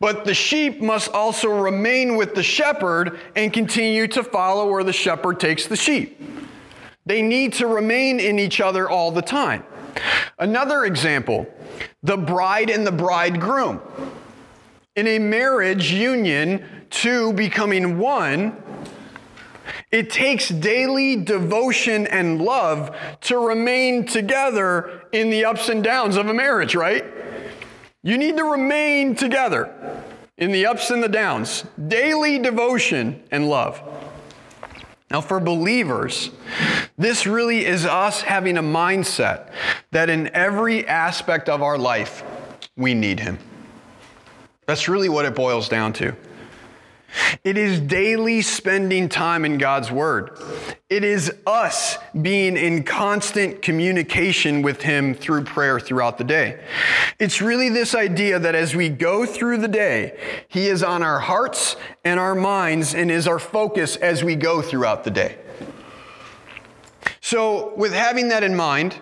but 0.00 0.24
the 0.24 0.34
sheep 0.34 0.80
must 0.80 1.10
also 1.12 1.48
remain 1.48 2.16
with 2.16 2.34
the 2.34 2.42
shepherd 2.42 3.18
and 3.36 3.52
continue 3.52 4.06
to 4.08 4.22
follow 4.22 4.70
where 4.70 4.84
the 4.84 4.92
shepherd 4.92 5.40
takes 5.40 5.66
the 5.66 5.76
sheep. 5.76 6.20
They 7.06 7.22
need 7.22 7.52
to 7.54 7.66
remain 7.66 8.20
in 8.20 8.38
each 8.38 8.60
other 8.60 8.88
all 8.88 9.10
the 9.10 9.22
time. 9.22 9.64
Another 10.38 10.84
example 10.84 11.46
the 12.02 12.16
bride 12.16 12.70
and 12.70 12.86
the 12.86 12.92
bridegroom. 12.92 13.80
In 14.96 15.06
a 15.06 15.18
marriage 15.18 15.90
union, 15.90 16.64
two 16.90 17.32
becoming 17.32 17.98
one, 17.98 18.62
it 19.90 20.10
takes 20.10 20.48
daily 20.48 21.16
devotion 21.16 22.06
and 22.06 22.42
love 22.42 22.96
to 23.22 23.38
remain 23.38 24.06
together 24.06 25.02
in 25.12 25.30
the 25.30 25.44
ups 25.44 25.68
and 25.68 25.82
downs 25.82 26.16
of 26.16 26.28
a 26.28 26.34
marriage, 26.34 26.74
right? 26.74 27.04
You 28.04 28.18
need 28.18 28.36
to 28.36 28.44
remain 28.44 29.14
together 29.14 29.74
in 30.36 30.52
the 30.52 30.66
ups 30.66 30.90
and 30.90 31.02
the 31.02 31.08
downs, 31.08 31.64
daily 31.88 32.38
devotion 32.38 33.22
and 33.30 33.48
love. 33.48 33.82
Now, 35.10 35.22
for 35.22 35.40
believers, 35.40 36.30
this 36.98 37.26
really 37.26 37.64
is 37.64 37.86
us 37.86 38.20
having 38.20 38.58
a 38.58 38.62
mindset 38.62 39.50
that 39.90 40.10
in 40.10 40.28
every 40.34 40.86
aspect 40.86 41.48
of 41.48 41.62
our 41.62 41.78
life, 41.78 42.22
we 42.76 42.92
need 42.92 43.20
Him. 43.20 43.38
That's 44.66 44.86
really 44.86 45.08
what 45.08 45.24
it 45.24 45.34
boils 45.34 45.70
down 45.70 45.94
to. 45.94 46.14
It 47.44 47.58
is 47.58 47.80
daily 47.80 48.42
spending 48.42 49.08
time 49.08 49.44
in 49.44 49.58
God's 49.58 49.90
Word. 49.90 50.38
It 50.88 51.04
is 51.04 51.32
us 51.46 51.98
being 52.20 52.56
in 52.56 52.84
constant 52.84 53.62
communication 53.62 54.62
with 54.62 54.82
Him 54.82 55.14
through 55.14 55.44
prayer 55.44 55.78
throughout 55.78 56.18
the 56.18 56.24
day. 56.24 56.64
It's 57.18 57.40
really 57.40 57.68
this 57.68 57.94
idea 57.94 58.38
that 58.38 58.54
as 58.54 58.74
we 58.74 58.88
go 58.88 59.26
through 59.26 59.58
the 59.58 59.68
day, 59.68 60.18
He 60.48 60.66
is 60.66 60.82
on 60.82 61.02
our 61.02 61.20
hearts 61.20 61.76
and 62.04 62.18
our 62.18 62.34
minds 62.34 62.94
and 62.94 63.10
is 63.10 63.28
our 63.28 63.38
focus 63.38 63.96
as 63.96 64.24
we 64.24 64.36
go 64.36 64.62
throughout 64.62 65.04
the 65.04 65.10
day. 65.10 65.38
So, 67.20 67.74
with 67.76 67.92
having 67.92 68.28
that 68.28 68.42
in 68.42 68.54
mind, 68.54 69.00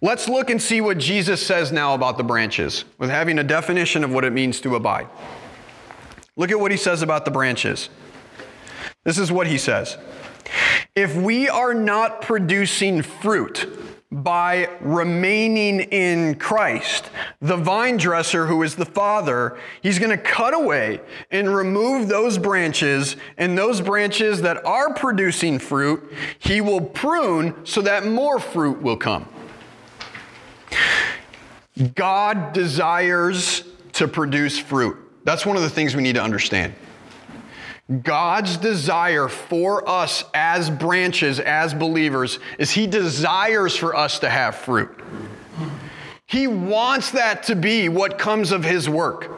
Let's 0.00 0.28
look 0.28 0.50
and 0.50 0.60
see 0.60 0.80
what 0.80 0.98
Jesus 0.98 1.44
says 1.44 1.70
now 1.70 1.94
about 1.94 2.18
the 2.18 2.24
branches, 2.24 2.84
with 2.98 3.10
having 3.10 3.38
a 3.38 3.44
definition 3.44 4.02
of 4.02 4.12
what 4.12 4.24
it 4.24 4.32
means 4.32 4.60
to 4.62 4.74
abide. 4.74 5.06
Look 6.36 6.50
at 6.50 6.58
what 6.58 6.70
he 6.70 6.76
says 6.76 7.02
about 7.02 7.24
the 7.24 7.30
branches. 7.30 7.88
This 9.04 9.18
is 9.18 9.32
what 9.32 9.46
he 9.46 9.58
says 9.58 9.96
If 10.94 11.16
we 11.16 11.48
are 11.48 11.74
not 11.74 12.22
producing 12.22 13.02
fruit, 13.02 13.66
by 14.12 14.68
remaining 14.80 15.80
in 15.80 16.34
Christ. 16.34 17.10
The 17.40 17.56
vine 17.56 17.96
dresser, 17.96 18.46
who 18.46 18.62
is 18.62 18.76
the 18.76 18.84
Father, 18.84 19.58
he's 19.80 19.98
going 19.98 20.10
to 20.10 20.22
cut 20.22 20.52
away 20.52 21.00
and 21.30 21.52
remove 21.52 22.08
those 22.08 22.36
branches, 22.36 23.16
and 23.38 23.56
those 23.56 23.80
branches 23.80 24.42
that 24.42 24.64
are 24.66 24.92
producing 24.92 25.58
fruit, 25.58 26.12
he 26.38 26.60
will 26.60 26.82
prune 26.82 27.64
so 27.64 27.80
that 27.80 28.06
more 28.06 28.38
fruit 28.38 28.82
will 28.82 28.98
come. 28.98 29.26
God 31.94 32.52
desires 32.52 33.64
to 33.94 34.06
produce 34.06 34.58
fruit. 34.58 35.01
That's 35.24 35.46
one 35.46 35.56
of 35.56 35.62
the 35.62 35.70
things 35.70 35.94
we 35.94 36.02
need 36.02 36.14
to 36.14 36.22
understand. 36.22 36.74
God's 38.02 38.56
desire 38.56 39.28
for 39.28 39.88
us 39.88 40.24
as 40.34 40.70
branches, 40.70 41.40
as 41.40 41.74
believers, 41.74 42.38
is 42.58 42.70
He 42.70 42.86
desires 42.86 43.76
for 43.76 43.94
us 43.94 44.20
to 44.20 44.30
have 44.30 44.56
fruit. 44.56 44.90
He 46.26 46.46
wants 46.46 47.10
that 47.10 47.42
to 47.44 47.56
be 47.56 47.88
what 47.88 48.18
comes 48.18 48.52
of 48.52 48.64
His 48.64 48.88
work. 48.88 49.30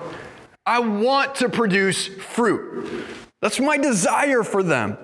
I 0.66 0.78
want 0.78 1.34
to 1.36 1.48
produce 1.48 2.06
fruit. 2.06 3.04
That's 3.40 3.60
my 3.60 3.76
desire 3.76 4.42
for 4.42 4.62
them. 4.62 4.96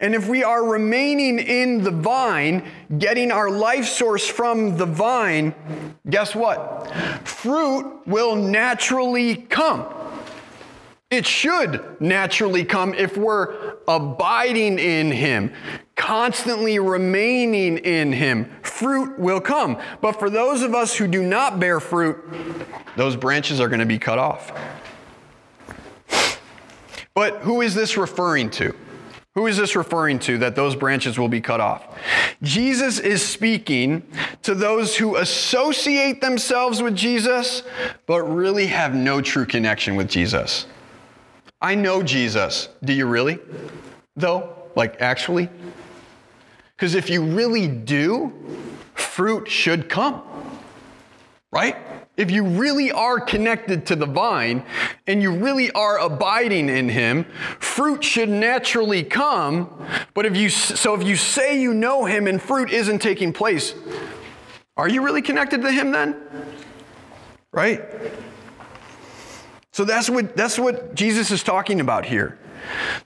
And 0.00 0.14
if 0.14 0.28
we 0.28 0.44
are 0.44 0.64
remaining 0.64 1.38
in 1.38 1.82
the 1.82 1.90
vine, 1.90 2.64
getting 2.98 3.32
our 3.32 3.50
life 3.50 3.86
source 3.86 4.26
from 4.26 4.76
the 4.76 4.86
vine, 4.86 5.54
guess 6.08 6.34
what? 6.34 6.90
Fruit 7.24 8.02
will 8.06 8.36
naturally 8.36 9.36
come. 9.36 9.86
It 11.10 11.26
should 11.26 12.00
naturally 12.00 12.64
come 12.64 12.92
if 12.92 13.16
we're 13.16 13.76
abiding 13.88 14.78
in 14.78 15.10
Him, 15.10 15.52
constantly 15.96 16.78
remaining 16.78 17.78
in 17.78 18.12
Him. 18.12 18.50
Fruit 18.62 19.18
will 19.18 19.40
come. 19.40 19.80
But 20.02 20.18
for 20.18 20.28
those 20.28 20.62
of 20.62 20.74
us 20.74 20.94
who 20.94 21.08
do 21.08 21.22
not 21.22 21.58
bear 21.58 21.80
fruit, 21.80 22.22
those 22.96 23.16
branches 23.16 23.58
are 23.58 23.68
going 23.68 23.80
to 23.80 23.86
be 23.86 23.98
cut 23.98 24.18
off. 24.18 24.52
But 27.14 27.38
who 27.38 27.62
is 27.62 27.74
this 27.74 27.96
referring 27.96 28.50
to? 28.50 28.74
Who 29.38 29.46
is 29.46 29.56
this 29.56 29.76
referring 29.76 30.18
to 30.20 30.38
that 30.38 30.56
those 30.56 30.74
branches 30.74 31.16
will 31.16 31.28
be 31.28 31.40
cut 31.40 31.60
off? 31.60 31.96
Jesus 32.42 32.98
is 32.98 33.24
speaking 33.24 34.02
to 34.42 34.52
those 34.52 34.96
who 34.96 35.14
associate 35.14 36.20
themselves 36.20 36.82
with 36.82 36.96
Jesus, 36.96 37.62
but 38.06 38.22
really 38.22 38.66
have 38.66 38.96
no 38.96 39.20
true 39.20 39.46
connection 39.46 39.94
with 39.94 40.08
Jesus. 40.08 40.66
I 41.60 41.76
know 41.76 42.02
Jesus. 42.02 42.68
Do 42.82 42.92
you 42.92 43.06
really? 43.06 43.38
Though, 44.16 44.56
like 44.74 45.00
actually? 45.00 45.48
Because 46.74 46.96
if 46.96 47.08
you 47.08 47.22
really 47.22 47.68
do, 47.68 48.32
fruit 48.96 49.48
should 49.48 49.88
come. 49.88 50.20
Right? 51.52 51.76
If 52.18 52.32
you 52.32 52.44
really 52.44 52.90
are 52.90 53.20
connected 53.20 53.86
to 53.86 53.96
the 53.96 54.04
vine 54.04 54.64
and 55.06 55.22
you 55.22 55.32
really 55.32 55.70
are 55.70 55.98
abiding 55.98 56.68
in 56.68 56.88
him, 56.88 57.24
fruit 57.60 58.02
should 58.02 58.28
naturally 58.28 59.04
come. 59.04 59.86
But 60.14 60.26
if 60.26 60.36
you 60.36 60.50
so 60.50 60.94
if 60.94 61.06
you 61.06 61.16
say 61.16 61.60
you 61.60 61.72
know 61.72 62.04
him 62.04 62.26
and 62.26 62.42
fruit 62.42 62.70
isn't 62.70 62.98
taking 62.98 63.32
place, 63.32 63.72
are 64.76 64.88
you 64.88 65.02
really 65.02 65.22
connected 65.22 65.62
to 65.62 65.70
him 65.70 65.92
then? 65.92 66.16
Right? 67.52 67.82
So 69.70 69.84
that's 69.84 70.10
what, 70.10 70.36
that's 70.36 70.58
what 70.58 70.96
Jesus 70.96 71.30
is 71.30 71.44
talking 71.44 71.80
about 71.80 72.04
here. 72.04 72.36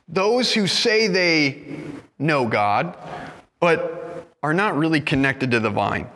Those 0.09 0.55
who 0.55 0.67
say 0.67 1.07
they 1.07 1.83
know 2.19 2.49
God, 2.49 2.97
but 3.61 4.27
are 4.43 4.55
not 4.55 4.79
really 4.79 5.03
connected 5.03 5.51
to 5.51 5.61
the 5.61 5.69
vine. 5.69 6.09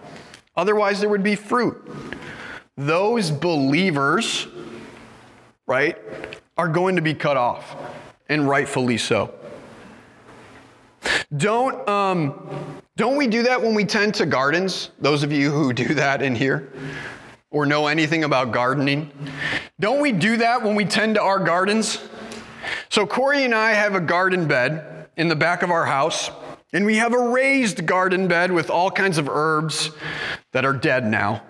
Otherwise, 0.57 1.01
there 1.01 1.11
would 1.11 1.23
be 1.23 1.35
fruit. 1.35 1.77
Those 2.77 3.31
believers, 3.31 4.47
right, 5.67 5.97
are 6.57 6.69
going 6.69 6.97
to 6.97 7.03
be 7.03 7.15
cut 7.15 7.37
off, 7.37 7.75
and 8.29 8.49
rightfully 8.49 8.99
so. 8.99 9.33
Don't, 11.37 11.89
um, 11.89 12.81
don't 12.97 13.17
we 13.17 13.27
do 13.27 13.43
that 13.45 13.63
when 13.63 13.75
we 13.75 13.85
tend 13.85 14.15
to 14.17 14.27
gardens? 14.27 14.91
Those 14.99 15.23
of 15.23 15.33
you 15.33 15.51
who 15.51 15.73
do 15.75 15.95
that 15.95 16.23
in 16.23 16.35
here 16.35 16.73
or 17.51 17.65
know 17.65 17.87
anything 17.87 18.25
about 18.25 18.53
gardening. 18.53 19.11
Don't 19.81 20.01
we 20.01 20.13
do 20.13 20.37
that 20.39 20.63
when 20.63 20.75
we 20.75 20.85
tend 20.85 21.15
to 21.15 21.23
our 21.23 21.39
gardens? 21.39 22.01
So, 22.91 23.07
Corey 23.07 23.45
and 23.45 23.55
I 23.55 23.73
have 23.73 23.95
a 23.95 24.01
garden 24.01 24.47
bed 24.47 25.09
in 25.17 25.29
the 25.29 25.37
back 25.37 25.63
of 25.63 25.71
our 25.71 25.87
house, 25.87 26.31
and 26.73 26.85
we 26.85 26.97
have 26.97 27.15
a 27.15 27.31
raised 27.31 27.87
garden 27.87 28.29
bed 28.29 28.53
with 28.53 28.69
all 28.69 28.91
kinds 28.91 29.17
of 29.17 29.29
herbs 29.29 29.91
that 30.53 30.65
are 30.65 30.73
dead 30.73 31.07
now, 31.07 31.43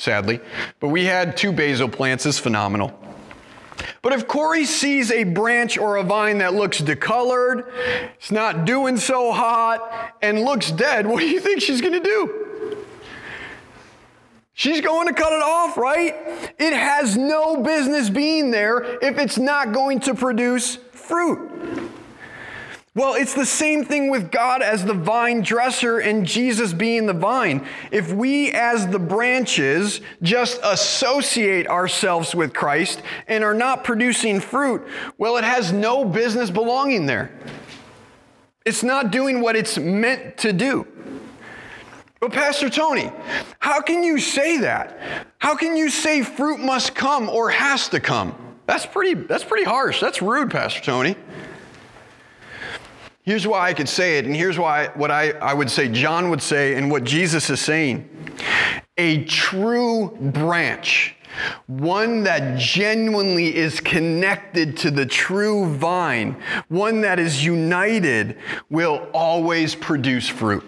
sadly. 0.00 0.40
But 0.80 0.88
we 0.88 1.04
had 1.04 1.36
two 1.36 1.52
basil 1.52 1.88
plants, 1.88 2.24
it's 2.26 2.38
phenomenal. 2.38 2.98
But 4.02 4.12
if 4.12 4.26
Corey 4.26 4.64
sees 4.64 5.10
a 5.10 5.24
branch 5.24 5.78
or 5.78 5.96
a 5.96 6.02
vine 6.02 6.38
that 6.38 6.54
looks 6.54 6.80
decolored, 6.80 7.70
it's 8.14 8.30
not 8.30 8.64
doing 8.64 8.96
so 8.96 9.32
hot, 9.32 10.16
and 10.22 10.40
looks 10.40 10.70
dead, 10.70 11.06
what 11.08 11.20
do 11.20 11.28
you 11.28 11.40
think 11.40 11.60
she's 11.60 11.80
gonna 11.80 12.00
do? 12.00 12.46
She's 14.52 14.82
going 14.82 15.08
to 15.08 15.14
cut 15.14 15.32
it 15.32 15.40
off, 15.40 15.78
right? 15.78 16.14
It 16.58 16.74
has 16.74 17.16
no 17.16 17.62
business 17.62 18.10
being 18.10 18.50
there 18.50 18.82
if 19.00 19.16
it's 19.16 19.38
not 19.38 19.72
going 19.72 20.00
to 20.00 20.14
produce 20.14 20.76
fruit. 20.92 21.90
Well, 22.96 23.14
it's 23.14 23.34
the 23.34 23.46
same 23.46 23.84
thing 23.84 24.10
with 24.10 24.32
God 24.32 24.62
as 24.62 24.84
the 24.84 24.94
vine 24.94 25.42
dresser 25.42 26.00
and 26.00 26.26
Jesus 26.26 26.72
being 26.72 27.06
the 27.06 27.12
vine. 27.12 27.64
If 27.92 28.12
we, 28.12 28.50
as 28.50 28.88
the 28.88 28.98
branches, 28.98 30.00
just 30.22 30.58
associate 30.64 31.68
ourselves 31.68 32.34
with 32.34 32.52
Christ 32.52 33.02
and 33.28 33.44
are 33.44 33.54
not 33.54 33.84
producing 33.84 34.40
fruit, 34.40 34.82
well, 35.18 35.36
it 35.36 35.44
has 35.44 35.72
no 35.72 36.04
business 36.04 36.50
belonging 36.50 37.06
there. 37.06 37.30
It's 38.66 38.82
not 38.82 39.12
doing 39.12 39.40
what 39.40 39.54
it's 39.54 39.78
meant 39.78 40.36
to 40.38 40.52
do. 40.52 40.84
But, 42.18 42.32
Pastor 42.32 42.68
Tony, 42.68 43.12
how 43.60 43.80
can 43.80 44.02
you 44.02 44.18
say 44.18 44.58
that? 44.58 45.26
How 45.38 45.54
can 45.54 45.76
you 45.76 45.90
say 45.90 46.22
fruit 46.22 46.58
must 46.58 46.96
come 46.96 47.28
or 47.28 47.50
has 47.50 47.88
to 47.90 48.00
come? 48.00 48.34
That's 48.66 48.84
pretty, 48.84 49.14
that's 49.14 49.44
pretty 49.44 49.64
harsh. 49.64 50.00
That's 50.00 50.20
rude, 50.20 50.50
Pastor 50.50 50.80
Tony. 50.80 51.16
Here's 53.22 53.46
why 53.46 53.68
I 53.68 53.74
could 53.74 53.88
say 53.88 54.18
it, 54.18 54.24
and 54.24 54.34
here's 54.34 54.58
why 54.58 54.88
what 54.94 55.10
I, 55.10 55.30
I 55.32 55.52
would 55.52 55.70
say 55.70 55.88
John 55.88 56.30
would 56.30 56.42
say, 56.42 56.74
and 56.74 56.90
what 56.90 57.04
Jesus 57.04 57.50
is 57.50 57.60
saying. 57.60 58.08
A 58.96 59.24
true 59.24 60.16
branch, 60.20 61.14
one 61.66 62.22
that 62.24 62.58
genuinely 62.58 63.54
is 63.54 63.80
connected 63.80 64.76
to 64.78 64.90
the 64.90 65.06
true 65.06 65.74
vine, 65.74 66.36
one 66.68 67.02
that 67.02 67.18
is 67.18 67.44
united, 67.44 68.38
will 68.70 69.06
always 69.12 69.74
produce 69.74 70.28
fruit. 70.28 70.64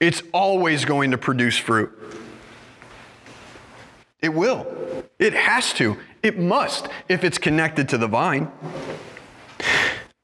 It's 0.00 0.22
always 0.32 0.84
going 0.84 1.12
to 1.12 1.18
produce 1.18 1.56
fruit. 1.56 1.92
It 4.20 4.34
will. 4.34 4.66
It 5.18 5.34
has 5.34 5.72
to. 5.74 5.96
It 6.22 6.38
must 6.38 6.88
if 7.08 7.22
it's 7.22 7.38
connected 7.38 7.88
to 7.90 7.98
the 7.98 8.08
vine. 8.08 8.50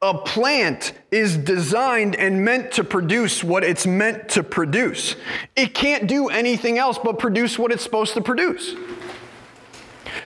A 0.03 0.17
plant 0.17 0.91
is 1.11 1.37
designed 1.37 2.17
and 2.17 2.43
meant 2.43 2.73
to 2.73 2.83
produce 2.83 3.41
what 3.41 3.63
it's 3.63 3.87
meant 3.87 4.27
to 4.31 4.43
produce. 4.43 5.15
It 5.55 5.73
can't 5.73 6.07
do 6.07 6.27
anything 6.27 6.77
else 6.77 6.99
but 7.01 7.17
produce 7.17 7.57
what 7.57 7.71
it's 7.71 7.83
supposed 7.83 8.13
to 8.15 8.21
produce. 8.21 8.75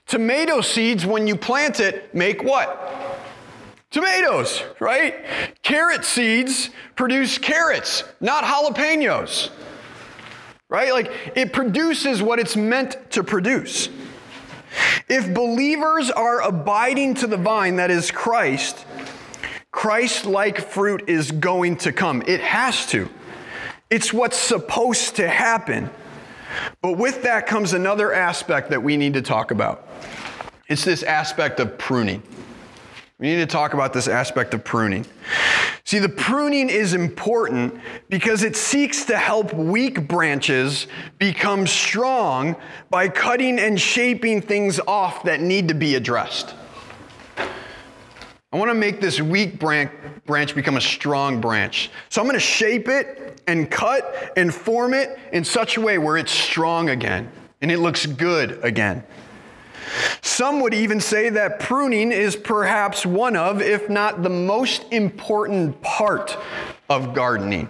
Tomato 0.07 0.61
seeds, 0.61 1.05
when 1.05 1.27
you 1.27 1.35
plant 1.35 1.79
it, 1.79 2.15
make 2.15 2.43
what? 2.43 3.21
Tomatoes, 3.91 4.63
right? 4.79 5.23
Carrot 5.61 6.03
seeds 6.03 6.71
produce 6.95 7.37
carrots, 7.37 8.03
not 8.19 8.45
jalapenos. 8.45 9.51
Right? 10.69 10.91
Like 10.91 11.11
it 11.35 11.53
produces 11.53 12.23
what 12.23 12.39
it's 12.39 12.55
meant 12.55 13.11
to 13.11 13.23
produce. 13.23 13.89
If 15.07 15.33
believers 15.35 16.09
are 16.09 16.41
abiding 16.41 17.13
to 17.15 17.27
the 17.27 17.37
vine 17.37 17.75
that 17.75 17.91
is 17.91 18.09
Christ, 18.09 18.85
Christ 19.77 20.25
like 20.25 20.57
fruit 20.57 21.07
is 21.07 21.29
going 21.29 21.75
to 21.77 21.91
come. 21.91 22.23
It 22.25 22.39
has 22.39 22.87
to. 22.87 23.07
It's 23.91 24.11
what's 24.11 24.35
supposed 24.35 25.17
to 25.17 25.29
happen. 25.29 25.91
But 26.81 26.93
with 26.93 27.21
that 27.21 27.45
comes 27.45 27.73
another 27.73 28.11
aspect 28.11 28.71
that 28.71 28.81
we 28.81 28.97
need 28.97 29.13
to 29.13 29.21
talk 29.21 29.51
about. 29.51 29.87
It's 30.67 30.83
this 30.83 31.03
aspect 31.03 31.59
of 31.59 31.77
pruning. 31.77 32.23
We 33.19 33.27
need 33.27 33.35
to 33.35 33.45
talk 33.45 33.75
about 33.75 33.93
this 33.93 34.07
aspect 34.07 34.55
of 34.55 34.63
pruning. 34.63 35.05
See, 35.83 35.99
the 35.99 36.09
pruning 36.09 36.71
is 36.71 36.95
important 36.95 37.79
because 38.09 38.41
it 38.41 38.55
seeks 38.55 39.05
to 39.05 39.15
help 39.15 39.53
weak 39.53 40.07
branches 40.07 40.87
become 41.19 41.67
strong 41.67 42.55
by 42.89 43.09
cutting 43.09 43.59
and 43.59 43.79
shaping 43.79 44.41
things 44.41 44.79
off 44.87 45.21
that 45.25 45.39
need 45.39 45.67
to 45.67 45.75
be 45.75 45.93
addressed. 45.93 46.55
I 48.53 48.55
want 48.55 48.69
to 48.69 48.75
make 48.75 49.01
this 49.01 49.19
weak 49.19 49.59
branch 49.59 50.55
become 50.55 50.77
a 50.77 50.81
strong 50.81 51.41
branch. 51.41 51.89
So 52.07 52.21
I'm 52.21 52.27
going 52.27 52.35
to 52.35 52.39
shape 52.39 52.87
it 52.87 53.41
and 53.45 53.69
cut 53.69 54.31
and 54.37 54.55
form 54.55 54.93
it 54.93 55.19
in 55.33 55.43
such 55.43 55.75
a 55.75 55.81
way 55.81 55.97
where 55.97 56.15
it's 56.15 56.31
strong 56.31 56.89
again 56.89 57.29
and 57.61 57.69
it 57.69 57.79
looks 57.79 58.05
good 58.05 58.63
again. 58.63 59.03
Some 60.21 60.61
would 60.61 60.73
even 60.73 61.01
say 61.01 61.29
that 61.29 61.59
pruning 61.59 62.13
is 62.13 62.37
perhaps 62.37 63.05
one 63.05 63.35
of, 63.35 63.61
if 63.61 63.89
not 63.89 64.23
the 64.23 64.29
most 64.29 64.85
important 64.91 65.81
part 65.81 66.37
of 66.89 67.13
gardening, 67.13 67.69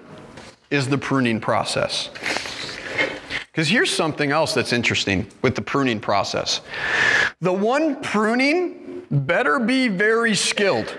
is 0.70 0.88
the 0.88 0.98
pruning 0.98 1.40
process. 1.40 2.12
Because 3.58 3.70
here's 3.70 3.90
something 3.90 4.32
else 4.32 4.54
that's 4.54 4.72
interesting 4.72 5.26
with 5.42 5.56
the 5.56 5.64
pruning 5.64 6.00
process. 6.00 6.62
The 7.42 7.52
one 7.52 8.00
pruning 8.04 9.02
better 9.10 9.58
be 9.58 9.88
very 9.88 10.36
skilled 10.36 10.96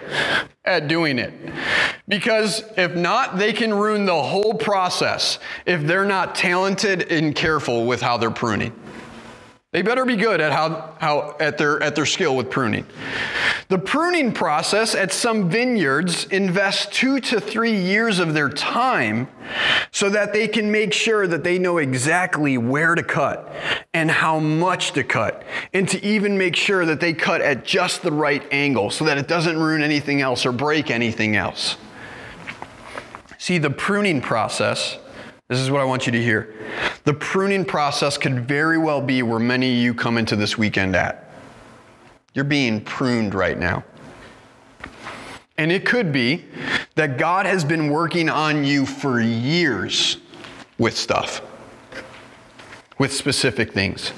at 0.65 0.89
doing 0.89 1.21
it. 1.21 1.33
Because 2.09 2.65
if 2.77 2.97
not, 2.97 3.39
they 3.39 3.53
can 3.53 3.73
ruin 3.73 4.07
the 4.07 4.21
whole 4.21 4.55
process 4.55 5.39
if 5.67 5.83
they're 5.83 6.05
not 6.05 6.35
talented 6.35 7.13
and 7.13 7.33
careful 7.33 7.87
with 7.87 8.03
how 8.03 8.17
they're 8.17 8.29
pruning. 8.29 8.73
They 9.71 9.83
better 9.83 10.07
be 10.07 10.17
good 10.17 10.41
at 10.41 10.51
how, 10.51 10.95
how 10.99 11.37
at 11.39 11.59
their 11.59 11.83
at 11.83 11.95
their 11.95 12.07
skill 12.07 12.35
with 12.35 12.51
pruning. 12.51 12.87
The 13.69 13.79
pruning 13.79 14.33
process 14.33 14.95
at 14.95 15.13
some 15.13 15.51
vineyards 15.51 16.25
invests 16.25 16.87
two 16.87 17.21
to 17.21 17.39
three 17.39 17.77
years 17.77 18.19
of 18.19 18.33
their 18.33 18.49
time 18.49 19.29
so 19.93 20.09
that 20.09 20.33
they 20.33 20.49
can 20.49 20.73
make 20.73 20.95
sure 20.95 21.27
that 21.27 21.45
they 21.45 21.59
know 21.59 21.77
exactly 21.77 22.57
where 22.57 22.95
to 22.95 23.03
cut 23.03 23.53
and 23.93 24.11
how 24.11 24.39
much 24.39 24.93
to 24.93 25.05
cut, 25.05 25.45
and 25.75 25.87
to 25.91 26.03
even 26.03 26.39
make 26.39 26.57
sure 26.57 26.87
that 26.87 27.01
they 27.01 27.13
cut 27.13 27.43
at 27.43 27.67
just 27.67 28.01
the 28.01 28.13
right 28.13 28.43
angle 28.51 28.89
so 28.89 29.05
that 29.05 29.19
it 29.19 29.29
doesn't 29.29 29.59
ruin 29.59 29.83
anything 29.83 30.23
else 30.23 30.47
or 30.47 30.53
break 30.53 30.91
anything 30.91 31.37
else. 31.37 31.77
See, 33.37 33.59
the 33.59 33.71
pruning 33.71 34.23
process 34.23 34.97
this 35.49 35.59
is 35.59 35.71
what 35.71 35.81
I 35.81 35.85
want 35.85 36.07
you 36.07 36.13
to 36.13 36.23
hear. 36.23 36.55
The 37.05 37.15
pruning 37.15 37.65
process 37.65 38.19
could 38.19 38.47
very 38.47 38.79
well 38.79 39.01
be 39.01 39.23
where 39.23 39.39
many 39.39 39.73
of 39.73 39.83
you 39.83 39.95
come 39.95 40.19
into 40.19 40.37
this 40.37 40.57
weekend 40.57 40.95
at. 40.95 41.31
You're 42.35 42.45
being 42.45 42.81
pruned 42.83 43.35
right 43.35 43.59
now. 43.59 43.85
And 45.57 45.73
it 45.73 45.85
could 45.85 46.13
be 46.13 46.45
that 46.95 47.19
God 47.19 47.47
has 47.47 47.65
been 47.65 47.89
working 47.89 48.29
on 48.29 48.65
you 48.65 48.87
for 48.87 49.21
years 49.21 50.19
with 50.79 50.97
stuff, 50.97 51.41
with 52.99 53.13
specific 53.13 53.73
things 53.73 54.13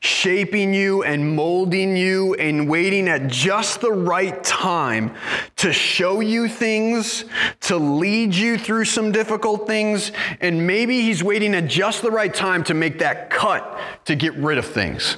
shaping 0.00 0.72
you 0.72 1.02
and 1.02 1.34
molding 1.34 1.96
you 1.96 2.34
and 2.34 2.68
waiting 2.68 3.08
at 3.08 3.26
just 3.26 3.80
the 3.80 3.90
right 3.90 4.42
time 4.44 5.14
to 5.56 5.72
show 5.72 6.20
you 6.20 6.48
things, 6.48 7.24
to 7.60 7.76
lead 7.76 8.34
you 8.34 8.56
through 8.56 8.84
some 8.84 9.10
difficult 9.10 9.66
things, 9.66 10.12
and 10.40 10.66
maybe 10.66 11.00
He's 11.00 11.22
waiting 11.22 11.54
at 11.54 11.66
just 11.66 12.02
the 12.02 12.10
right 12.10 12.32
time 12.32 12.62
to 12.64 12.74
make 12.74 13.00
that 13.00 13.30
cut 13.30 13.78
to 14.04 14.14
get 14.14 14.34
rid 14.34 14.58
of 14.58 14.66
things. 14.66 15.16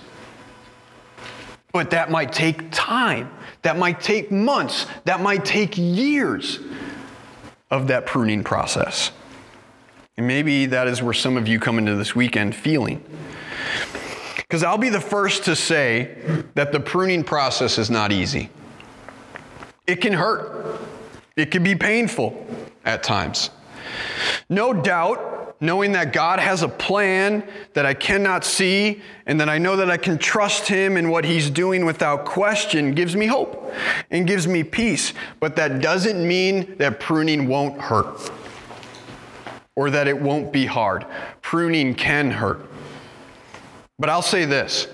But 1.73 1.90
that 1.90 2.11
might 2.11 2.33
take 2.33 2.71
time. 2.71 3.31
That 3.62 3.79
might 3.79 4.01
take 4.01 4.33
months. 4.33 4.87
That 5.05 5.21
might 5.21 5.45
take 5.45 5.77
years 5.77 6.59
of 7.71 7.87
that 7.88 8.07
pruning 8.07 8.43
process. 8.43 9.12
And 10.16 10.27
maybe 10.27 10.66
that 10.66 10.88
is 10.88 11.03
where 11.03 11.14
some 11.14 11.37
of 11.37 11.47
you 11.47 11.61
come 11.61 11.79
into 11.79 11.95
this 11.95 12.14
weekend 12.14 12.55
feeling. 12.55 13.05
Because 14.51 14.65
I'll 14.65 14.79
be 14.79 14.89
the 14.89 15.01
first 15.01 15.45
to 15.45 15.55
say 15.55 16.43
that 16.57 16.73
the 16.73 16.81
pruning 16.81 17.23
process 17.23 17.79
is 17.79 17.89
not 17.89 18.11
easy. 18.11 18.51
It 19.87 20.01
can 20.01 20.13
hurt, 20.13 20.81
it 21.37 21.53
can 21.53 21.63
be 21.63 21.77
painful 21.77 22.49
at 22.85 23.05
times. 23.05 23.51
No 24.49 24.75
doubt, 24.75 25.55
knowing 25.61 25.93
that 25.93 26.13
God 26.13 26.41
has 26.41 26.65
a 26.65 26.69
plan 26.69 27.49
that 27.75 27.87
I 27.87 27.95
cannot 27.95 28.45
see 28.45 29.03
and 29.25 29.41
that 29.41 29.49
I 29.49 29.59
know 29.59 29.77
that 29.77 29.89
I 29.89 29.97
can 29.97 30.19
trust 30.19 30.67
Him 30.67 30.97
in 30.97 31.11
what 31.11 31.25
He's 31.25 31.49
doing 31.49 31.85
without 31.85 32.25
question 32.25 32.91
gives 32.91 33.15
me 33.15 33.27
hope 33.27 33.73
and 34.11 34.27
gives 34.27 34.49
me 34.49 34.65
peace. 34.65 35.13
But 35.39 35.55
that 35.57 35.81
doesn't 35.81 36.27
mean 36.27 36.75
that 36.79 36.99
pruning 36.99 37.47
won't 37.47 37.81
hurt 37.81 38.33
or 39.77 39.91
that 39.91 40.09
it 40.09 40.21
won't 40.21 40.53
be 40.53 40.67
hard. 40.67 41.07
Pruning 41.41 41.95
can 41.95 42.33
hurt. 42.33 42.67
But 44.01 44.09
I'll 44.09 44.23
say 44.23 44.47
this 44.47 44.89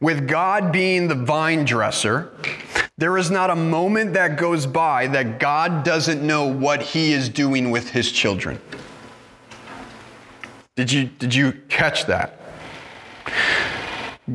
with 0.00 0.26
God 0.26 0.72
being 0.72 1.06
the 1.06 1.14
vine 1.14 1.66
dresser, 1.66 2.32
there 2.96 3.18
is 3.18 3.30
not 3.30 3.50
a 3.50 3.56
moment 3.56 4.14
that 4.14 4.38
goes 4.38 4.66
by 4.66 5.06
that 5.08 5.38
God 5.38 5.84
doesn't 5.84 6.26
know 6.26 6.46
what 6.46 6.80
He 6.82 7.12
is 7.12 7.28
doing 7.28 7.70
with 7.70 7.90
His 7.90 8.10
children. 8.10 8.58
Did 10.74 10.90
you, 10.90 11.04
did 11.04 11.34
you 11.34 11.52
catch 11.68 12.06
that? 12.06 12.40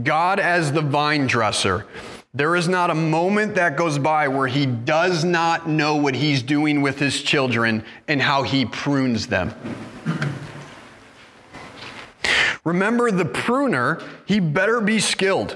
God, 0.03 0.39
as 0.39 0.71
the 0.71 0.81
vine 0.81 1.25
dresser, 1.25 1.87
there 2.33 2.55
is 2.55 2.67
not 2.67 2.91
a 2.91 2.95
moment 2.95 3.55
that 3.55 3.75
goes 3.75 3.97
by 3.97 4.27
where 4.27 4.47
He 4.47 4.67
does 4.67 5.23
not 5.23 5.67
know 5.67 5.95
what 5.95 6.13
He's 6.13 6.43
doing 6.43 6.81
with 6.81 6.99
His 6.99 7.23
children 7.23 7.83
and 8.07 8.21
how 8.21 8.43
He 8.43 8.65
prunes 8.65 9.25
them. 9.25 9.51
Remember, 12.65 13.11
the 13.11 13.25
pruner, 13.25 14.01
he 14.25 14.41
better 14.41 14.81
be 14.81 14.99
skilled 14.99 15.55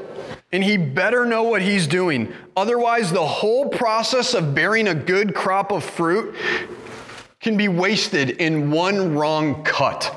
and 0.52 0.64
he 0.64 0.78
better 0.78 1.26
know 1.26 1.44
what 1.44 1.62
he's 1.62 1.86
doing. 1.88 2.32
Otherwise, 2.56 3.12
the 3.12 3.26
whole 3.26 3.68
process 3.68 4.34
of 4.34 4.56
bearing 4.56 4.88
a 4.88 4.96
good 4.96 5.36
crop 5.36 5.72
of 5.72 5.84
fruit 5.84 6.36
can 7.40 7.58
be 7.58 7.68
wasted 7.68 8.32
in 8.32 8.72
one 8.72 9.16
wrong 9.16 9.64
cut. 9.64 10.16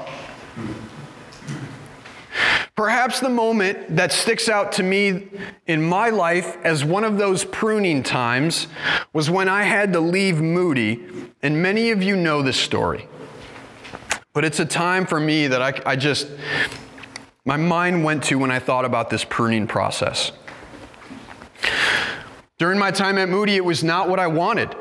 Perhaps 2.75 3.21
the 3.21 3.29
moment 3.29 3.97
that 3.97 4.13
sticks 4.13 4.49
out 4.49 4.73
to 4.73 4.83
me 4.83 5.29
in 5.67 5.83
my 5.83 6.09
life 6.09 6.57
as 6.65 6.85
one 6.85 7.05
of 7.05 7.19
those 7.19 7.45
pruning 7.45 8.03
times 8.03 8.67
was 9.13 9.29
when 9.29 9.49
I 9.49 9.65
had 9.65 9.93
to 9.93 10.01
leave 10.01 10.41
Moody, 10.41 11.07
and 11.43 11.63
many 11.63 11.91
of 11.91 12.03
you 12.03 12.17
know 12.17 12.43
this 12.43 12.57
story. 12.57 13.07
But 14.33 14.47
it's 14.47 14.59
a 14.59 14.65
time 14.65 15.07
for 15.07 15.21
me 15.21 15.47
that 15.49 15.61
I, 15.61 15.93
I 15.93 15.97
just, 15.97 16.29
my 17.45 17.57
mind 17.57 18.05
went 18.05 18.23
to 18.25 18.39
when 18.39 18.51
I 18.51 18.59
thought 18.59 18.85
about 18.85 19.11
this 19.11 19.25
pruning 19.25 19.67
process. 19.67 20.33
During 22.59 22.79
my 22.79 22.93
time 22.93 23.19
at 23.19 23.29
Moody, 23.29 23.57
it 23.57 23.65
was 23.65 23.83
not 23.83 24.09
what 24.09 24.21
I 24.21 24.29
wanted. 24.29 24.75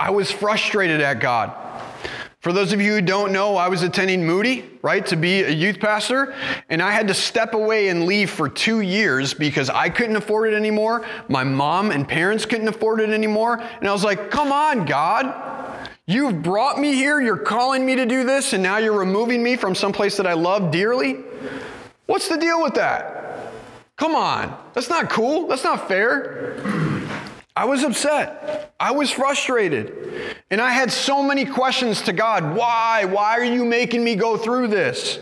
I 0.00 0.10
was 0.10 0.30
frustrated 0.30 1.00
at 1.00 1.20
God. 1.20 1.52
For 2.40 2.52
those 2.52 2.72
of 2.74 2.80
you 2.80 2.92
who 2.92 3.00
don't 3.00 3.32
know, 3.32 3.56
I 3.56 3.68
was 3.68 3.82
attending 3.82 4.26
Moody, 4.26 4.70
right, 4.82 5.04
to 5.06 5.16
be 5.16 5.42
a 5.42 5.50
youth 5.50 5.80
pastor, 5.80 6.34
and 6.68 6.82
I 6.82 6.90
had 6.90 7.08
to 7.08 7.14
step 7.14 7.54
away 7.54 7.88
and 7.88 8.04
leave 8.04 8.30
for 8.30 8.50
two 8.50 8.80
years 8.80 9.32
because 9.32 9.70
I 9.70 9.88
couldn't 9.88 10.16
afford 10.16 10.52
it 10.52 10.56
anymore. 10.56 11.06
My 11.28 11.42
mom 11.42 11.90
and 11.90 12.06
parents 12.06 12.44
couldn't 12.44 12.68
afford 12.68 13.00
it 13.00 13.08
anymore. 13.08 13.58
And 13.60 13.88
I 13.88 13.92
was 13.92 14.04
like, 14.04 14.30
come 14.30 14.52
on, 14.52 14.84
God. 14.84 15.88
You've 16.06 16.42
brought 16.42 16.78
me 16.78 16.92
here, 16.92 17.18
you're 17.18 17.38
calling 17.38 17.86
me 17.86 17.96
to 17.96 18.04
do 18.04 18.24
this, 18.24 18.52
and 18.52 18.62
now 18.62 18.76
you're 18.76 18.98
removing 18.98 19.42
me 19.42 19.56
from 19.56 19.74
some 19.74 19.92
place 19.92 20.18
that 20.18 20.26
I 20.26 20.34
love 20.34 20.70
dearly? 20.70 21.23
What's 22.06 22.28
the 22.28 22.36
deal 22.36 22.62
with 22.62 22.74
that? 22.74 23.52
Come 23.96 24.14
on, 24.14 24.56
that's 24.72 24.88
not 24.88 25.08
cool, 25.08 25.46
that's 25.46 25.64
not 25.64 25.88
fair. 25.88 26.60
I 27.56 27.66
was 27.66 27.84
upset. 27.84 28.74
I 28.80 28.90
was 28.90 29.12
frustrated. 29.12 30.34
And 30.50 30.60
I 30.60 30.70
had 30.70 30.90
so 30.90 31.22
many 31.22 31.44
questions 31.44 32.02
to 32.02 32.12
God. 32.12 32.56
Why? 32.56 33.04
Why 33.04 33.38
are 33.38 33.44
you 33.44 33.64
making 33.64 34.02
me 34.02 34.16
go 34.16 34.36
through 34.36 34.68
this? 34.68 35.20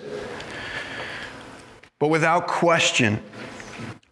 But 1.98 2.08
without 2.08 2.48
question, 2.48 3.22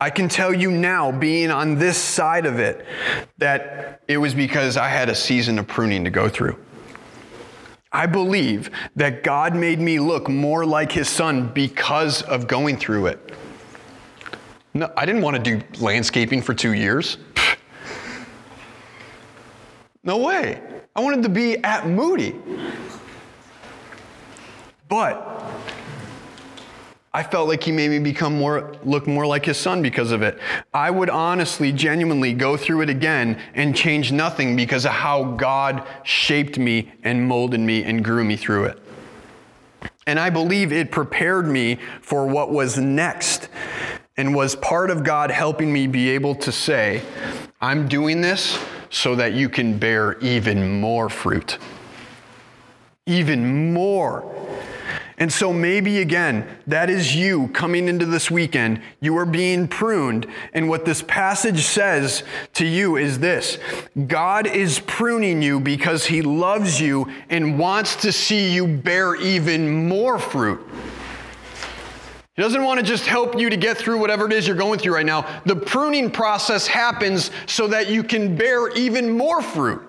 I 0.02 0.10
can 0.10 0.28
tell 0.28 0.52
you 0.52 0.70
now, 0.70 1.10
being 1.12 1.50
on 1.50 1.78
this 1.78 1.96
side 1.96 2.44
of 2.44 2.58
it, 2.58 2.86
that 3.38 4.02
it 4.06 4.18
was 4.18 4.34
because 4.34 4.76
I 4.76 4.88
had 4.88 5.08
a 5.08 5.14
season 5.14 5.58
of 5.58 5.66
pruning 5.66 6.04
to 6.04 6.10
go 6.10 6.28
through. 6.28 6.58
I 7.92 8.06
believe 8.06 8.70
that 8.96 9.22
God 9.24 9.54
made 9.54 9.80
me 9.80 9.98
look 9.98 10.28
more 10.28 10.64
like 10.64 10.92
his 10.92 11.08
son 11.08 11.48
because 11.48 12.22
of 12.22 12.46
going 12.46 12.76
through 12.76 13.06
it. 13.06 13.34
No, 14.74 14.92
I 14.96 15.04
didn't 15.04 15.22
want 15.22 15.36
to 15.36 15.42
do 15.42 15.64
landscaping 15.80 16.42
for 16.42 16.54
two 16.54 16.72
years. 16.72 17.18
No 20.02 20.16
way. 20.16 20.62
I 20.96 21.00
wanted 21.00 21.22
to 21.24 21.28
be 21.28 21.58
at 21.58 21.86
Moody. 21.86 22.34
But 24.88 25.59
I 27.12 27.24
felt 27.24 27.48
like 27.48 27.64
he 27.64 27.72
made 27.72 27.90
me 27.90 27.98
become 27.98 28.38
more, 28.38 28.76
look 28.84 29.08
more 29.08 29.26
like 29.26 29.44
his 29.44 29.56
son 29.56 29.82
because 29.82 30.12
of 30.12 30.22
it. 30.22 30.38
I 30.72 30.90
would 30.90 31.10
honestly, 31.10 31.72
genuinely 31.72 32.32
go 32.32 32.56
through 32.56 32.82
it 32.82 32.90
again 32.90 33.40
and 33.54 33.74
change 33.74 34.12
nothing 34.12 34.54
because 34.54 34.84
of 34.84 34.92
how 34.92 35.24
God 35.24 35.84
shaped 36.04 36.56
me 36.56 36.92
and 37.02 37.26
molded 37.26 37.58
me 37.58 37.82
and 37.82 38.04
grew 38.04 38.22
me 38.22 38.36
through 38.36 38.66
it. 38.66 38.78
And 40.06 40.20
I 40.20 40.30
believe 40.30 40.72
it 40.72 40.92
prepared 40.92 41.48
me 41.48 41.78
for 42.00 42.26
what 42.26 42.52
was 42.52 42.78
next 42.78 43.48
and 44.16 44.34
was 44.34 44.54
part 44.56 44.90
of 44.90 45.02
God 45.02 45.32
helping 45.32 45.72
me 45.72 45.88
be 45.88 46.10
able 46.10 46.36
to 46.36 46.52
say, 46.52 47.02
I'm 47.60 47.88
doing 47.88 48.20
this 48.20 48.62
so 48.90 49.16
that 49.16 49.34
you 49.34 49.48
can 49.48 49.78
bear 49.78 50.18
even 50.20 50.80
more 50.80 51.08
fruit. 51.08 51.58
Even 53.06 53.72
more. 53.72 54.24
And 55.20 55.30
so 55.30 55.52
maybe 55.52 56.00
again, 56.00 56.48
that 56.66 56.88
is 56.88 57.14
you 57.14 57.48
coming 57.48 57.88
into 57.88 58.06
this 58.06 58.30
weekend. 58.30 58.80
You 59.00 59.18
are 59.18 59.26
being 59.26 59.68
pruned. 59.68 60.26
And 60.54 60.66
what 60.66 60.86
this 60.86 61.02
passage 61.02 61.60
says 61.60 62.24
to 62.54 62.66
you 62.66 62.96
is 62.96 63.18
this 63.18 63.58
God 64.06 64.46
is 64.46 64.80
pruning 64.80 65.42
you 65.42 65.60
because 65.60 66.06
he 66.06 66.22
loves 66.22 66.80
you 66.80 67.06
and 67.28 67.58
wants 67.58 67.96
to 67.96 68.12
see 68.12 68.50
you 68.50 68.66
bear 68.66 69.14
even 69.14 69.86
more 69.86 70.18
fruit. 70.18 70.66
He 72.34 72.42
doesn't 72.42 72.64
want 72.64 72.80
to 72.80 72.86
just 72.86 73.04
help 73.04 73.38
you 73.38 73.50
to 73.50 73.56
get 73.58 73.76
through 73.76 73.98
whatever 73.98 74.24
it 74.24 74.32
is 74.32 74.46
you're 74.46 74.56
going 74.56 74.78
through 74.78 74.94
right 74.94 75.04
now. 75.04 75.42
The 75.44 75.56
pruning 75.56 76.10
process 76.10 76.66
happens 76.66 77.30
so 77.44 77.66
that 77.66 77.90
you 77.90 78.02
can 78.02 78.36
bear 78.36 78.70
even 78.70 79.10
more 79.10 79.42
fruit. 79.42 79.82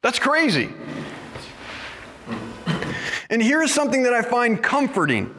That's 0.00 0.18
crazy. 0.18 0.70
And 3.32 3.42
here's 3.42 3.72
something 3.72 4.02
that 4.02 4.12
I 4.12 4.20
find 4.20 4.62
comforting. 4.62 5.34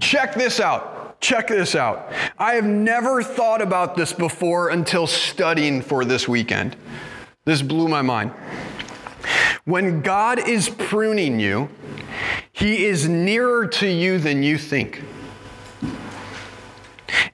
Check 0.00 0.34
this 0.34 0.60
out. 0.60 1.20
Check 1.20 1.48
this 1.48 1.74
out. 1.74 2.12
I 2.38 2.54
have 2.54 2.64
never 2.64 3.24
thought 3.24 3.60
about 3.60 3.96
this 3.96 4.12
before 4.12 4.68
until 4.68 5.08
studying 5.08 5.82
for 5.82 6.04
this 6.04 6.28
weekend. 6.28 6.76
This 7.44 7.60
blew 7.60 7.88
my 7.88 8.02
mind. 8.02 8.30
When 9.64 10.00
God 10.00 10.48
is 10.48 10.68
pruning 10.68 11.40
you, 11.40 11.68
He 12.52 12.84
is 12.84 13.08
nearer 13.08 13.66
to 13.66 13.88
you 13.88 14.18
than 14.18 14.44
you 14.44 14.56
think. 14.56 15.02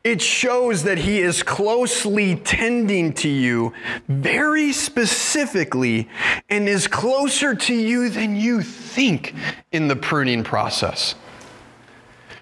It 0.08 0.22
shows 0.22 0.84
that 0.84 0.96
He 0.96 1.18
is 1.18 1.42
closely 1.42 2.36
tending 2.36 3.12
to 3.12 3.28
you 3.28 3.74
very 4.08 4.72
specifically 4.72 6.08
and 6.48 6.66
is 6.66 6.86
closer 6.86 7.54
to 7.54 7.74
you 7.74 8.08
than 8.08 8.34
you 8.34 8.62
think 8.62 9.34
in 9.70 9.86
the 9.86 9.94
pruning 9.94 10.42
process. 10.42 11.14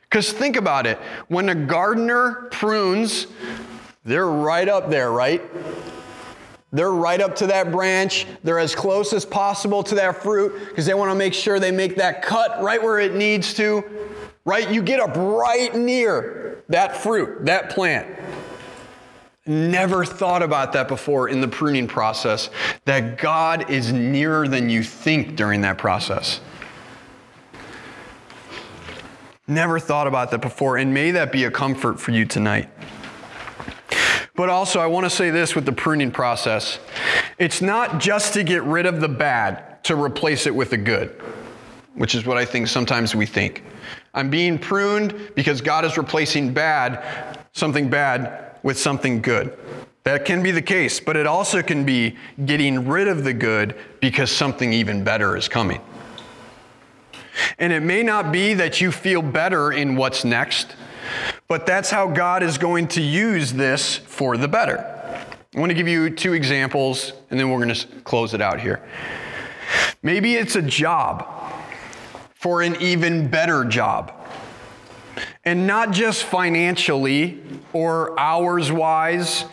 Because 0.03 0.33
think 0.33 0.55
about 0.55 0.87
it 0.87 0.97
when 1.27 1.49
a 1.49 1.57
gardener 1.57 2.47
prunes, 2.53 3.27
they're 4.05 4.29
right 4.29 4.69
up 4.69 4.89
there, 4.89 5.11
right? 5.11 5.43
They're 6.73 6.93
right 6.93 7.21
up 7.21 7.35
to 7.37 7.49
that 7.49 7.73
branch. 7.73 8.29
They're 8.45 8.61
as 8.61 8.77
close 8.77 9.13
as 9.13 9.25
possible 9.25 9.83
to 9.83 9.97
that 9.97 10.23
fruit 10.23 10.69
because 10.69 10.87
they 10.87 10.95
want 10.95 11.11
to 11.11 11.17
make 11.17 11.35
sure 11.35 11.59
they 11.59 11.73
make 11.73 11.97
that 11.97 12.23
cut 12.23 12.63
right 12.63 12.81
where 12.81 13.01
it 13.01 13.17
needs 13.17 13.55
to. 13.55 13.83
Right? 14.47 14.71
You 14.71 14.81
get 14.81 15.01
up 15.01 15.15
right 15.17 15.75
near 15.75 16.63
that 16.69 16.97
fruit, 16.97 17.45
that 17.47 17.69
plant. 17.69 18.09
Never 19.45 20.05
thought 20.05 20.43
about 20.43 20.73
that 20.73 20.89
before 20.89 21.29
in 21.29 21.41
the 21.41 21.49
pruning 21.49 21.87
process, 21.87 22.49
that 22.85 23.19
God 23.19 23.71
is 23.71 23.93
nearer 23.93 24.49
than 24.49 24.71
you 24.71 24.83
think 24.83 25.37
during 25.37 25.61
that 25.61 25.79
process. 25.79 26.41
Never 29.49 29.79
thought 29.79 30.07
about 30.07 30.31
that 30.31 30.41
before, 30.41 30.77
and 30.77 30.95
may 30.95 31.11
that 31.13 31.31
be 31.31 31.45
a 31.45 31.51
comfort 31.51 32.01
for 32.01 32.13
you 32.13 32.25
tonight. 32.25 32.69
But 34.35 34.49
also, 34.49 34.81
I 34.81 34.87
want 34.87 35.07
to 35.07 35.11
say 35.11 35.31
this 35.31 35.55
with 35.55 35.65
the 35.65 35.73
pruning 35.73 36.11
process 36.11 36.79
it's 37.39 37.61
not 37.61 38.01
just 38.01 38.33
to 38.35 38.43
get 38.43 38.63
rid 38.63 38.87
of 38.87 39.01
the 39.01 39.09
bad 39.09 39.83
to 39.85 39.95
replace 39.95 40.47
it 40.47 40.55
with 40.55 40.71
the 40.71 40.77
good, 40.77 41.11
which 41.95 42.15
is 42.15 42.25
what 42.25 42.39
I 42.39 42.45
think 42.45 42.67
sometimes 42.67 43.15
we 43.15 43.27
think. 43.27 43.63
I'm 44.17 44.31
being 44.31 44.59
pruned 44.59 45.33
because 45.35 45.61
God 45.61 45.85
is 45.85 45.99
replacing 45.99 46.55
bad, 46.55 47.39
something 47.53 47.91
bad, 47.91 48.59
with 48.63 48.79
something 48.79 49.21
good. 49.21 49.57
That 50.05 50.25
can 50.25 50.43
be 50.43 50.51
the 50.51 50.63
case, 50.63 50.99
but 50.99 51.17
it 51.17 51.27
also 51.27 51.63
can 51.63 51.85
be 51.85 52.17
getting 52.47 52.89
rid 52.89 53.09
of 53.09 53.25
the 53.25 53.35
good 53.35 53.77
because 54.01 54.31
something 54.31 54.73
even 54.73 55.05
better 55.05 55.37
is 55.37 55.49
coming. 55.49 55.81
And 57.59 57.73
it 57.73 57.83
may 57.83 58.03
not 58.03 58.33
be 58.33 58.55
that 58.55 58.81
you 58.81 58.91
feel 58.91 59.21
better 59.21 59.71
in 59.71 59.97
what's 59.97 60.25
next, 60.25 60.75
but 61.47 61.67
that's 61.67 61.91
how 61.91 62.09
God 62.09 62.43
is 62.43 62.57
going 62.57 62.89
to 62.89 63.03
use 63.03 63.53
this 63.53 63.97
for 63.97 64.39
the 64.39 64.49
better. 64.49 64.79
I 65.55 65.61
want 65.61 65.71
to 65.71 65.75
give 65.75 65.89
you 65.89 66.09
two 66.09 66.33
examples, 66.33 67.13
and 67.31 67.39
then 67.39 67.51
we're 67.51 67.63
going 67.63 67.75
to 67.75 67.87
close 68.05 68.33
it 68.33 68.41
out 68.41 68.61
here. 68.61 68.83
Maybe 70.03 70.37
it's 70.37 70.57
a 70.57 70.63
job 70.63 71.46
for 72.47 72.63
an 72.63 72.81
even 72.81 73.27
better 73.27 73.65
job. 73.65 74.13
And 75.45 75.67
not 75.67 75.91
just 75.91 76.23
financially 76.23 77.43
or 77.73 78.17
hours 78.21 78.71
wise 78.71 79.47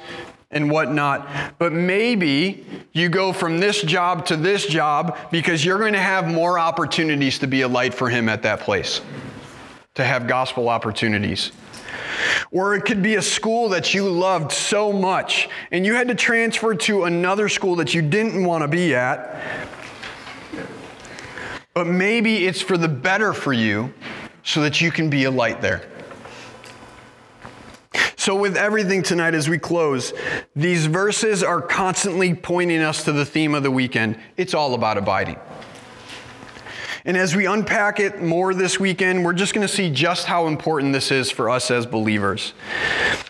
and 0.52 0.70
whatnot, 0.70 1.28
but 1.58 1.74
maybe 1.74 2.64
you 2.92 3.10
go 3.10 3.34
from 3.34 3.60
this 3.60 3.82
job 3.82 4.28
to 4.28 4.36
this 4.36 4.68
job 4.68 5.18
because 5.32 5.66
you're 5.66 5.80
going 5.80 5.94
to 5.94 6.00
have 6.00 6.28
more 6.28 6.60
opportunities 6.60 7.40
to 7.40 7.48
be 7.48 7.62
a 7.62 7.68
light 7.68 7.96
for 7.96 8.12
Him 8.12 8.30
at 8.30 8.44
that 8.44 8.60
place, 8.60 9.02
to 9.96 10.04
have 10.04 10.28
gospel 10.28 10.70
opportunities. 10.70 11.52
Or 12.52 12.76
it 12.76 12.86
could 12.86 13.02
be 13.02 13.16
a 13.16 13.24
school 13.24 13.70
that 13.70 13.96
you 13.96 14.08
loved 14.08 14.52
so 14.52 14.94
much 14.94 15.50
and 15.72 15.84
you 15.84 15.96
had 15.96 16.10
to 16.10 16.16
transfer 16.16 16.76
to 16.76 17.06
another 17.06 17.50
school 17.50 17.78
that 17.78 17.96
you 17.96 18.04
didn't 18.04 18.46
want 18.46 18.62
to 18.62 18.68
be 18.68 18.94
at. 18.94 19.68
But 21.74 21.88
maybe 21.88 22.46
it's 22.46 22.62
for 22.62 22.78
the 22.78 22.88
better 22.88 23.34
for 23.34 23.54
you 23.54 23.94
so 24.44 24.62
that 24.62 24.82
you 24.82 24.92
can 24.92 25.10
be 25.10 25.24
a 25.24 25.32
light 25.32 25.62
there. 25.62 25.88
So, 28.16 28.36
with 28.36 28.56
everything 28.56 29.04
tonight 29.04 29.34
as 29.34 29.50
we 29.50 29.60
close, 29.60 30.14
these 30.56 30.86
verses 30.86 31.44
are 31.44 31.62
constantly 31.62 32.34
pointing 32.34 32.82
us 32.82 33.04
to 33.04 33.12
the 33.12 33.26
theme 33.26 33.54
of 33.54 33.64
the 33.64 33.72
weekend. 33.72 34.18
It's 34.38 34.54
all 34.54 34.76
about 34.76 34.98
abiding. 34.98 35.38
And 37.06 37.18
as 37.18 37.36
we 37.36 37.48
unpack 37.48 38.00
it 38.00 38.22
more 38.22 38.54
this 38.54 38.80
weekend, 38.80 39.26
we're 39.26 39.34
just 39.34 39.54
going 39.54 39.68
to 39.68 39.74
see 39.74 39.90
just 39.90 40.26
how 40.26 40.48
important 40.48 40.94
this 40.94 41.12
is 41.12 41.30
for 41.30 41.50
us 41.50 41.70
as 41.70 41.86
believers. 41.86 42.54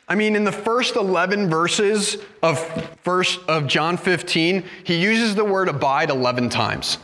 I 0.08 0.14
mean, 0.14 0.36
in 0.36 0.44
the 0.44 0.52
first 0.52 0.96
11 0.96 1.50
verses 1.50 2.18
of 2.44 2.60
first 3.02 3.40
of 3.48 3.66
John 3.66 3.98
15, 3.98 4.64
he 4.84 5.02
uses 5.02 5.34
the 5.34 5.44
word 5.44 5.70
abide 5.70 6.12
11 6.12 6.50
times. 6.50 7.00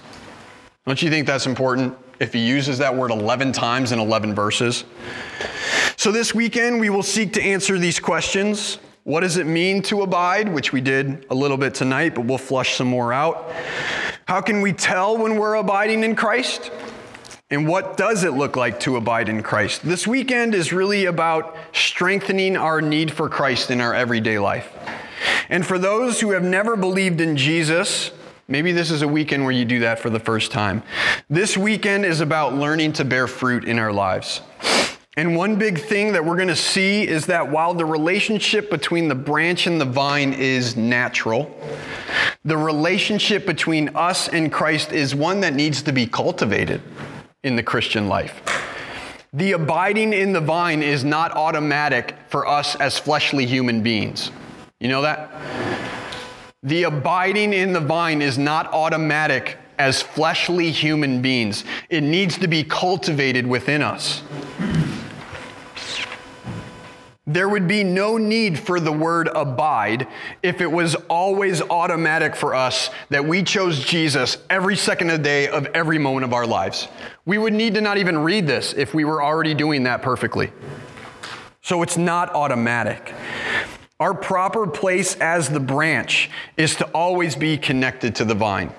Don't 0.90 1.04
you 1.04 1.12
think 1.12 1.28
that's 1.28 1.46
important 1.46 1.96
if 2.20 2.34
he 2.34 2.40
uses 2.40 2.80
that 2.80 2.96
word 2.96 3.12
11 3.12 3.52
times 3.52 3.92
in 3.92 4.00
11 4.00 4.34
verses? 4.34 4.86
So 5.98 6.12
this 6.12 6.34
weekend 6.34 6.80
we 6.80 6.90
will 6.90 7.04
seek 7.04 7.32
to 7.34 7.42
answer 7.44 7.78
these 7.78 8.00
questions. 8.00 8.80
What 9.04 9.20
does 9.20 9.38
it 9.38 9.46
mean 9.46 9.84
to 9.84 10.02
abide, 10.02 10.52
which 10.52 10.74
we 10.74 10.82
did 10.82 11.28
a 11.30 11.36
little 11.36 11.58
bit 11.58 11.76
tonight, 11.76 12.16
but 12.16 12.26
we'll 12.26 12.40
flush 12.40 12.74
some 12.74 12.88
more 12.88 13.14
out. 13.14 13.52
How 14.28 14.42
can 14.42 14.62
we 14.62 14.74
tell 14.74 15.16
when 15.16 15.38
we're 15.38 15.54
abiding 15.54 16.04
in 16.04 16.16
Christ? 16.16 16.72
And 17.52 17.68
what 17.68 17.96
does 17.96 18.24
it 18.24 18.34
look 18.34 18.56
like 18.56 18.80
to 18.80 18.96
abide 18.96 19.30
in 19.30 19.44
Christ? 19.44 19.84
This 19.84 20.08
weekend 20.08 20.56
is 20.56 20.74
really 20.74 21.06
about 21.06 21.56
strengthening 21.72 22.58
our 22.58 22.82
need 22.82 23.12
for 23.12 23.30
Christ 23.30 23.70
in 23.70 23.80
our 23.80 23.94
everyday 23.94 24.40
life. 24.40 24.76
And 25.50 25.64
for 25.64 25.78
those 25.78 26.20
who 26.20 26.32
have 26.32 26.44
never 26.44 26.76
believed 26.76 27.22
in 27.22 27.38
Jesus, 27.38 28.10
maybe 28.50 28.74
this 28.74 28.92
is 28.92 29.02
a 29.02 29.08
weekend 29.08 29.44
where 29.44 29.54
you 29.54 29.64
do 29.64 29.80
that 29.80 30.00
for 30.00 30.10
the 30.10 30.20
first 30.20 30.52
time. 30.52 30.84
This 31.30 31.56
weekend 31.58 32.04
is 32.04 32.20
about 32.20 32.56
learning 32.56 32.94
to 32.94 33.06
bear 33.06 33.28
fruit 33.28 33.64
in 33.64 33.80
our 33.80 33.94
lives. 33.94 34.42
And 35.16 35.36
one 35.36 35.58
big 35.58 35.80
thing 35.80 36.14
that 36.14 36.24
we're 36.24 36.36
going 36.36 36.48
to 36.48 36.56
see 36.56 37.08
is 37.08 37.26
that 37.26 37.52
while 37.52 37.74
the 37.74 37.86
relationship 37.86 38.70
between 38.70 39.08
the 39.08 39.16
branch 39.16 39.68
and 39.68 39.80
the 39.80 39.86
vine 39.86 40.34
is 40.34 40.76
natural, 40.76 41.56
the 42.46 42.58
relationship 42.58 43.46
between 43.46 43.90
us 43.96 44.30
and 44.30 44.52
Christ 44.52 44.92
is 44.92 45.14
one 45.14 45.42
that 45.42 45.54
needs 45.54 45.82
to 45.84 45.92
be 45.92 46.08
cultivated 46.08 46.82
in 47.44 47.56
the 47.56 47.64
Christian 47.64 48.08
life. 48.08 48.42
The 49.34 49.52
abiding 49.52 50.14
in 50.14 50.34
the 50.34 50.42
vine 50.42 50.82
is 50.82 51.04
not 51.04 51.34
automatic 51.34 52.16
for 52.30 52.48
us 52.48 52.76
as 52.76 52.98
fleshly 52.98 53.46
human 53.46 53.84
beings. 53.84 54.32
You 54.80 54.88
know 54.88 55.02
that? 55.02 55.30
The 56.64 56.84
abiding 56.84 57.54
in 57.54 57.72
the 57.72 57.80
vine 57.80 58.22
is 58.22 58.38
not 58.38 58.74
automatic 58.74 59.58
as 59.78 60.02
fleshly 60.02 60.72
human 60.72 61.22
beings. 61.22 61.64
It 61.90 62.02
needs 62.02 62.38
to 62.40 62.50
be 62.50 62.66
cultivated 62.66 63.48
within 63.48 63.82
us. 63.82 64.22
There 67.26 67.48
would 67.48 67.66
be 67.66 67.86
no 67.86 68.18
need 68.18 68.60
for 68.60 68.82
the 68.82 68.92
word 68.92 69.30
abide 69.34 70.08
if 70.44 70.60
it 70.60 70.70
was 70.70 70.96
always 70.96 71.62
automatic 71.62 72.36
for 72.36 72.54
us 72.54 72.90
that 73.10 73.24
we 73.24 73.44
chose 73.44 73.86
Jesus 73.86 74.38
every 74.50 74.76
second 74.76 75.12
of 75.12 75.20
the 75.20 75.24
day 75.24 75.48
of 75.48 75.66
every 75.68 76.00
moment 76.00 76.26
of 76.26 76.34
our 76.34 76.46
lives. 76.46 76.90
We 77.26 77.38
would 77.38 77.54
need 77.54 77.76
to 77.76 77.82
not 77.82 77.98
even 78.00 78.18
read 78.18 78.48
this 78.48 78.74
if 78.74 78.94
we 78.94 79.06
were 79.06 79.24
already 79.24 79.54
doing 79.54 79.84
that 79.84 80.02
perfectly. 80.02 80.52
So 81.62 81.84
it's 81.84 81.98
not 81.98 82.34
automatic. 82.34 83.14
Our 84.00 84.14
proper 84.14 84.66
place 84.66 85.16
as 85.16 85.50
the 85.50 85.60
branch 85.60 86.30
is 86.56 86.76
to 86.78 86.86
always 86.92 87.36
be 87.36 87.58
connected 87.58 88.16
to 88.16 88.26
the 88.26 88.34
vine, 88.34 88.72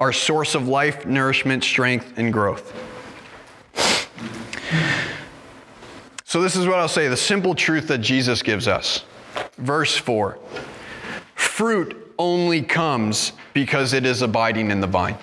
our 0.00 0.14
source 0.14 0.54
of 0.54 0.66
life, 0.66 1.04
nourishment, 1.04 1.62
strength, 1.62 2.14
and 2.16 2.32
growth. 2.32 2.72
So, 6.24 6.40
this 6.42 6.56
is 6.56 6.66
what 6.66 6.78
I'll 6.78 6.88
say 6.88 7.08
the 7.08 7.16
simple 7.16 7.54
truth 7.54 7.88
that 7.88 7.98
Jesus 7.98 8.42
gives 8.42 8.66
us. 8.66 9.04
Verse 9.58 9.94
4 9.96 10.38
Fruit 11.34 12.14
only 12.18 12.62
comes 12.62 13.32
because 13.52 13.92
it 13.92 14.06
is 14.06 14.22
abiding 14.22 14.70
in 14.70 14.80
the 14.80 14.86
vine. 14.86 15.18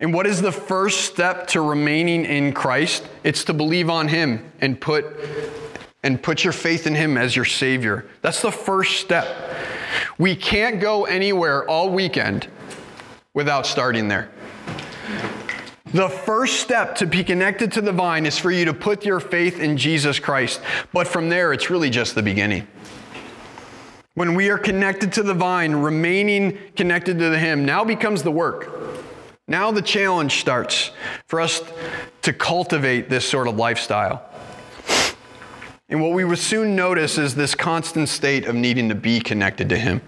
And 0.00 0.14
what 0.14 0.26
is 0.26 0.40
the 0.40 0.52
first 0.52 1.02
step 1.02 1.46
to 1.48 1.60
remaining 1.60 2.24
in 2.24 2.52
Christ? 2.52 3.06
It's 3.24 3.44
to 3.44 3.54
believe 3.54 3.90
on 3.90 4.08
him 4.08 4.50
and 4.60 4.80
put 4.80 5.04
and 6.02 6.22
put 6.22 6.44
your 6.44 6.52
faith 6.52 6.86
in 6.86 6.94
him 6.94 7.16
as 7.16 7.36
your 7.36 7.44
savior. 7.44 8.06
That's 8.22 8.42
the 8.42 8.52
first 8.52 9.00
step. 9.00 9.26
We 10.18 10.34
can't 10.36 10.80
go 10.80 11.04
anywhere 11.04 11.68
all 11.68 11.90
weekend 11.90 12.48
without 13.34 13.66
starting 13.66 14.08
there. 14.08 14.30
The 15.92 16.08
first 16.08 16.60
step 16.60 16.94
to 16.96 17.06
be 17.06 17.24
connected 17.24 17.72
to 17.72 17.80
the 17.80 17.90
vine 17.90 18.24
is 18.24 18.38
for 18.38 18.52
you 18.52 18.64
to 18.66 18.72
put 18.72 19.04
your 19.04 19.18
faith 19.18 19.58
in 19.58 19.76
Jesus 19.76 20.20
Christ. 20.20 20.60
But 20.92 21.08
from 21.08 21.28
there, 21.28 21.52
it's 21.52 21.68
really 21.68 21.90
just 21.90 22.14
the 22.14 22.22
beginning. 22.22 22.68
When 24.14 24.34
we 24.34 24.50
are 24.50 24.58
connected 24.58 25.12
to 25.14 25.24
the 25.24 25.34
vine, 25.34 25.72
remaining 25.72 26.58
connected 26.76 27.18
to 27.18 27.36
Him 27.36 27.64
now 27.64 27.84
becomes 27.84 28.22
the 28.22 28.30
work. 28.30 28.70
Now 29.48 29.72
the 29.72 29.82
challenge 29.82 30.40
starts 30.40 30.92
for 31.26 31.40
us 31.40 31.60
to 32.22 32.32
cultivate 32.32 33.08
this 33.08 33.28
sort 33.28 33.48
of 33.48 33.56
lifestyle. 33.56 34.29
And 35.90 36.00
what 36.00 36.12
we 36.12 36.24
will 36.24 36.36
soon 36.36 36.76
notice 36.76 37.18
is 37.18 37.34
this 37.34 37.56
constant 37.56 38.08
state 38.08 38.46
of 38.46 38.54
needing 38.54 38.88
to 38.88 38.94
be 38.94 39.18
connected 39.18 39.68
to 39.70 39.76
Him. 39.76 40.00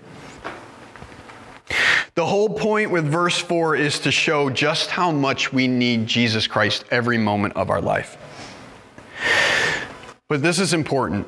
The 2.15 2.25
whole 2.25 2.49
point 2.49 2.91
with 2.91 3.05
verse 3.05 3.39
4 3.39 3.75
is 3.75 3.99
to 4.01 4.13
show 4.13 4.49
just 4.49 4.91
how 4.91 5.11
much 5.11 5.53
we 5.53 5.67
need 5.67 6.07
Jesus 6.07 6.47
Christ 6.47 6.85
every 6.91 7.19
moment 7.19 7.57
of 7.57 7.69
our 7.69 7.81
life. 7.81 8.17
But 10.29 10.43
this 10.43 10.61
is 10.61 10.73
important. 10.73 11.27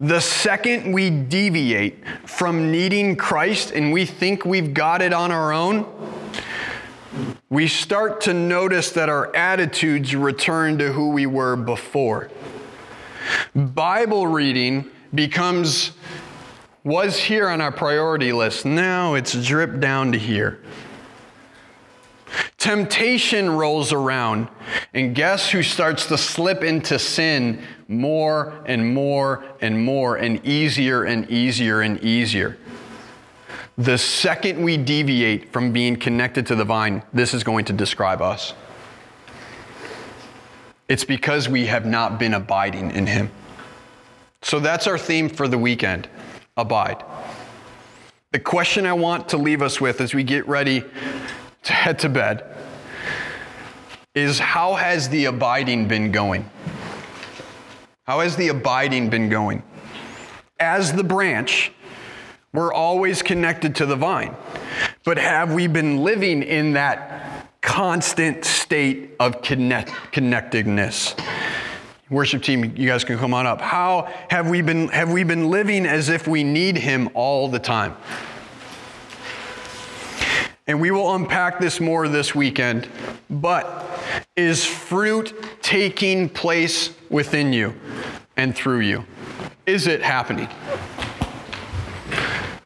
The 0.00 0.20
second 0.20 0.92
we 0.92 1.10
deviate 1.10 2.04
from 2.26 2.72
needing 2.72 3.16
Christ 3.16 3.70
and 3.70 3.92
we 3.92 4.06
think 4.06 4.44
we've 4.44 4.74
got 4.74 5.02
it 5.02 5.12
on 5.12 5.30
our 5.30 5.52
own, 5.52 5.86
we 7.48 7.68
start 7.68 8.20
to 8.22 8.34
notice 8.34 8.90
that 8.92 9.08
our 9.08 9.34
attitudes 9.36 10.16
return 10.16 10.78
to 10.78 10.92
who 10.92 11.10
we 11.10 11.26
were 11.26 11.54
before. 11.54 12.28
Bible 13.54 14.26
reading 14.26 14.90
becomes 15.14 15.92
was 16.84 17.16
here 17.16 17.48
on 17.48 17.60
our 17.60 17.72
priority 17.72 18.32
list. 18.32 18.64
Now 18.64 19.14
it's 19.14 19.32
dripped 19.44 19.80
down 19.80 20.12
to 20.12 20.18
here. 20.18 20.62
Temptation 22.56 23.50
rolls 23.50 23.92
around, 23.92 24.48
and 24.92 25.14
guess 25.14 25.50
who 25.50 25.62
starts 25.62 26.06
to 26.06 26.18
slip 26.18 26.64
into 26.64 26.98
sin 26.98 27.62
more 27.86 28.62
and 28.66 28.94
more 28.94 29.44
and 29.60 29.84
more, 29.84 30.16
and 30.16 30.44
easier 30.44 31.04
and 31.04 31.30
easier 31.30 31.82
and 31.82 32.02
easier? 32.02 32.58
The 33.76 33.96
second 33.96 34.62
we 34.62 34.76
deviate 34.76 35.52
from 35.52 35.72
being 35.72 35.96
connected 35.96 36.46
to 36.48 36.56
the 36.56 36.64
vine, 36.64 37.02
this 37.12 37.32
is 37.32 37.44
going 37.44 37.64
to 37.66 37.72
describe 37.72 38.20
us. 38.20 38.54
It's 40.88 41.04
because 41.04 41.48
we 41.48 41.66
have 41.66 41.84
not 41.84 42.18
been 42.18 42.34
abiding 42.34 42.92
in 42.92 43.06
Him. 43.06 43.30
So 44.42 44.60
that's 44.60 44.86
our 44.86 44.98
theme 44.98 45.28
for 45.28 45.46
the 45.46 45.58
weekend 45.58 46.08
abide. 46.56 47.04
The 48.32 48.40
question 48.40 48.86
I 48.86 48.92
want 48.92 49.28
to 49.30 49.36
leave 49.36 49.62
us 49.62 49.80
with 49.80 50.00
as 50.00 50.14
we 50.14 50.22
get 50.22 50.46
ready 50.48 50.84
to 51.64 51.72
head 51.72 51.98
to 52.00 52.08
bed 52.08 52.44
is 54.14 54.38
how 54.38 54.74
has 54.74 55.08
the 55.08 55.26
abiding 55.26 55.88
been 55.88 56.10
going? 56.10 56.48
How 58.04 58.20
has 58.20 58.36
the 58.36 58.48
abiding 58.48 59.10
been 59.10 59.28
going? 59.28 59.62
As 60.58 60.92
the 60.92 61.04
branch, 61.04 61.72
we're 62.52 62.72
always 62.72 63.22
connected 63.22 63.74
to 63.76 63.86
the 63.86 63.96
vine. 63.96 64.34
But 65.04 65.18
have 65.18 65.52
we 65.52 65.66
been 65.66 65.98
living 65.98 66.42
in 66.42 66.72
that 66.72 67.47
constant 67.60 68.44
state 68.44 69.10
of 69.20 69.42
connect- 69.42 69.92
connectedness? 70.12 71.14
Worship 72.10 72.42
team, 72.42 72.74
you 72.76 72.88
guys 72.88 73.04
can 73.04 73.18
come 73.18 73.34
on 73.34 73.46
up. 73.46 73.60
How 73.60 74.08
have 74.30 74.48
we 74.48 74.62
been 74.62 74.88
have 74.88 75.12
we 75.12 75.24
been 75.24 75.50
living 75.50 75.84
as 75.84 76.08
if 76.08 76.26
we 76.26 76.42
need 76.42 76.78
him 76.78 77.10
all 77.12 77.48
the 77.48 77.58
time? 77.58 77.94
And 80.66 80.80
we 80.80 80.90
will 80.90 81.14
unpack 81.14 81.60
this 81.60 81.80
more 81.80 82.08
this 82.08 82.34
weekend. 82.34 82.88
But 83.30 83.88
is 84.36 84.64
fruit 84.64 85.34
taking 85.62 86.28
place 86.28 86.94
within 87.10 87.52
you 87.52 87.74
and 88.36 88.54
through 88.54 88.80
you? 88.80 89.04
Is 89.66 89.86
it 89.86 90.02
happening? 90.02 90.48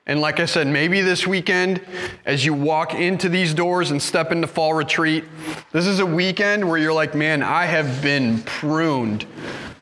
And 0.05 0.21
like 0.21 0.41
I 0.41 0.47
said, 0.47 0.67
maybe 0.67 1.01
this 1.01 1.29
weekend, 1.29 1.81
as 2.25 2.45
you 2.45 2.55
walk 2.55 2.93
into 2.95 3.29
these 3.29 3.55
doors 3.55 3.93
and 3.93 4.03
step 4.03 4.33
into 4.33 4.49
fall 4.49 4.75
retreat, 4.75 5.25
this 5.71 5.87
is 5.87 6.01
a 6.01 6.07
weekend 6.07 6.69
where 6.69 6.77
you're 6.77 6.93
like, 6.93 7.15
man, 7.15 7.41
I 7.41 7.67
have 7.67 8.03
been 8.03 8.43
pruned 8.43 9.27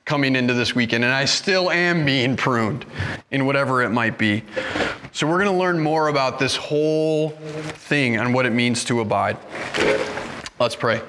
coming 0.04 0.36
into 0.36 0.52
this 0.52 0.74
weekend, 0.74 1.04
and 1.04 1.12
I 1.12 1.24
still 1.24 1.70
am 1.70 2.04
being 2.04 2.36
pruned 2.36 2.84
in 3.30 3.46
whatever 3.46 3.82
it 3.82 3.90
might 3.90 4.18
be. 4.18 4.42
So, 5.12 5.26
we're 5.26 5.42
going 5.42 5.52
to 5.52 5.58
learn 5.58 5.80
more 5.80 6.08
about 6.08 6.38
this 6.38 6.54
whole 6.54 7.30
thing 7.30 8.16
and 8.16 8.34
what 8.34 8.44
it 8.44 8.50
means 8.50 8.84
to 8.84 9.00
abide. 9.00 9.38
Let's 10.58 10.76
pray. 10.76 11.00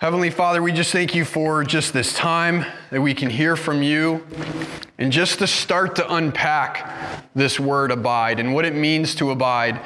Heavenly 0.00 0.30
Father, 0.30 0.62
we 0.62 0.72
just 0.72 0.92
thank 0.92 1.14
you 1.14 1.26
for 1.26 1.62
just 1.62 1.92
this 1.92 2.14
time 2.14 2.64
that 2.88 3.02
we 3.02 3.12
can 3.12 3.28
hear 3.28 3.54
from 3.54 3.82
you 3.82 4.26
and 4.96 5.12
just 5.12 5.40
to 5.40 5.46
start 5.46 5.94
to 5.96 6.14
unpack 6.14 7.22
this 7.34 7.60
word 7.60 7.90
abide 7.90 8.40
and 8.40 8.54
what 8.54 8.64
it 8.64 8.74
means 8.74 9.14
to 9.16 9.30
abide. 9.30 9.78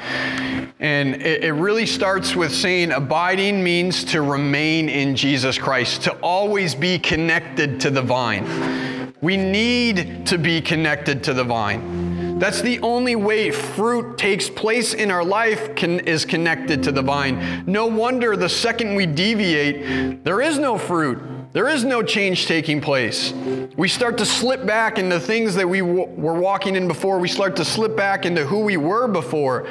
And 0.79 1.15
it, 1.15 1.43
it, 1.43 1.51
really 1.51 1.85
starts 1.85 2.33
with 2.33 2.53
saying 2.53 2.93
abiding 2.93 3.61
means 3.61 4.05
to 4.05 4.21
remain 4.21 4.87
in 4.87 5.17
Jesus 5.17 5.57
Christ, 5.57 6.03
to 6.03 6.13
always 6.19 6.75
be 6.75 6.97
connected 6.97 7.81
to 7.81 7.89
the 7.89 8.01
vine. 8.01 9.13
We 9.19 9.35
need 9.35 10.25
to 10.27 10.37
be 10.37 10.61
connected 10.61 11.25
to 11.25 11.33
the 11.33 11.43
vine. 11.43 12.04
That's 12.37 12.61
the 12.61 12.79
only 12.81 13.15
way 13.15 13.49
fruit 13.49 14.17
takes 14.17 14.49
place 14.49 14.93
in 14.93 15.09
our 15.09 15.23
life 15.23 15.73
can, 15.75 16.01
is 16.01 16.25
connected 16.25 16.83
to 16.83 16.91
the 16.91 17.01
vine. 17.01 17.63
No 17.65 17.87
wonder 17.87 18.35
the 18.35 18.49
second 18.49 18.95
we 18.95 19.05
deviate, 19.05 20.23
there 20.25 20.41
is 20.41 20.59
no 20.59 20.77
fruit. 20.77 21.19
There 21.53 21.69
is 21.69 21.85
no 21.85 22.03
change 22.03 22.47
taking 22.47 22.81
place. 22.81 23.31
We 23.77 23.87
start 23.87 24.17
to 24.17 24.25
slip 24.25 24.65
back 24.65 24.99
into 24.99 25.17
things 25.21 25.55
that 25.55 25.69
we 25.69 25.79
w- 25.79 26.03
were 26.07 26.33
walking 26.33 26.75
in 26.75 26.89
before. 26.89 27.17
We 27.17 27.29
start 27.29 27.55
to 27.55 27.63
slip 27.63 27.95
back 27.95 28.25
into 28.25 28.45
who 28.45 28.59
we 28.59 28.75
were 28.75 29.07
before 29.07 29.65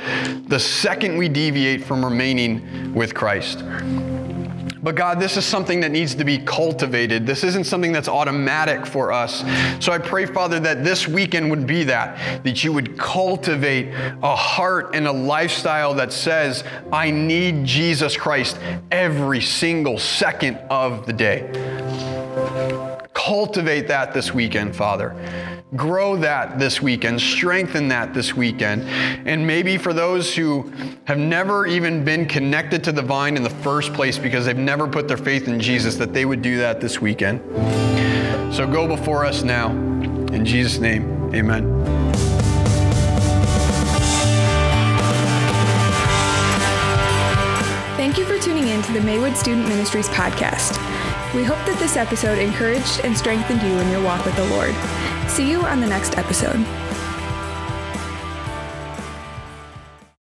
the 0.46 0.59
second 0.59 1.18
we 1.18 1.29
deviate 1.29 1.85
from 1.85 2.03
remaining 2.03 2.94
with 2.94 3.12
Christ. 3.14 3.62
But 4.85 4.97
God, 4.97 5.18
this 5.18 5.38
is 5.38 5.47
something 5.47 5.81
that 5.81 5.90
needs 5.90 6.14
to 6.16 6.25
be 6.25 6.38
cultivated. 6.38 7.27
This 7.27 7.42
isn't 7.42 7.64
something 7.64 7.90
that's 7.90 8.07
automatic 8.07 8.85
for 8.85 9.12
us. 9.12 9.42
So 9.83 9.92
I 9.92 9.99
pray, 9.99 10.27
Father, 10.27 10.61
that 10.61 10.85
this 10.85 11.09
weekend 11.09 11.49
would 11.49 11.66
be 11.66 11.85
that, 11.85 12.44
that 12.44 12.62
you 12.62 12.70
would 12.75 12.99
cultivate 12.99 13.94
a 14.23 14.37
heart 14.37 14.94
and 14.94 15.09
a 15.09 15.12
lifestyle 15.12 15.94
that 15.94 16.12
says, 16.12 16.64
I 16.92 17.11
need 17.11 17.64
Jesus 17.64 18.14
Christ 18.14 18.59
every 18.90 19.40
single 19.40 19.99
second 19.99 20.59
of 20.68 21.07
the 21.07 21.14
day. 21.14 22.24
Cultivate 23.25 23.89
that 23.89 24.13
this 24.13 24.35
weekend, 24.35 24.77
Father 24.77 25.15
grow 25.77 26.17
that 26.17 26.59
this 26.59 26.81
weekend, 26.81 27.21
strengthen 27.21 27.89
that 27.89 28.15
this 28.15 28.35
weekend. 28.35 28.83
And 29.27 29.47
maybe 29.47 29.77
for 29.77 29.93
those 29.93 30.35
who 30.35 30.72
have 31.05 31.18
never 31.18 31.66
even 31.66 32.05
been 32.05 32.27
connected 32.27 32.85
to 32.85 32.93
the 32.93 33.03
vine 33.03 33.37
in 33.37 33.43
the 33.43 33.51
first 33.51 33.93
place 33.93 34.18
because 34.18 34.47
they've 34.47 34.57
never 34.57 34.87
put 34.87 35.09
their 35.09 35.16
faith 35.16 35.49
in 35.49 35.59
Jesus, 35.59 35.97
that 35.97 36.12
they 36.12 36.25
would 36.25 36.43
do 36.43 36.59
that 36.59 36.81
this 36.81 37.01
weekend. 37.01 37.41
So 38.55 38.66
go 38.70 38.87
before 38.87 39.25
us 39.25 39.43
now. 39.43 39.70
In 39.70 40.45
Jesus' 40.45 40.79
name, 40.79 41.35
amen. 41.35 41.64
Thank 47.97 48.18
you 48.18 48.25
for 48.27 48.39
tuning 48.39 48.68
in 48.68 48.83
to 48.83 48.93
the 48.93 49.01
Maywood 49.01 49.37
Student 49.37 49.66
Ministries 49.68 50.09
podcast. 50.09 50.79
We 51.35 51.43
hope 51.43 51.59
that 51.66 51.76
this 51.80 51.97
episode 51.97 52.39
encouraged 52.39 53.01
and 53.03 53.16
strengthened 53.16 53.61
you 53.62 53.76
in 53.80 53.91
your 53.91 54.01
walk 54.03 54.24
with 54.24 54.37
the 54.37 54.45
Lord. 54.51 54.72
See 55.28 55.51
you 55.51 55.62
on 55.62 55.80
the 55.80 55.87
next 55.87 56.16
episode. 56.16 56.64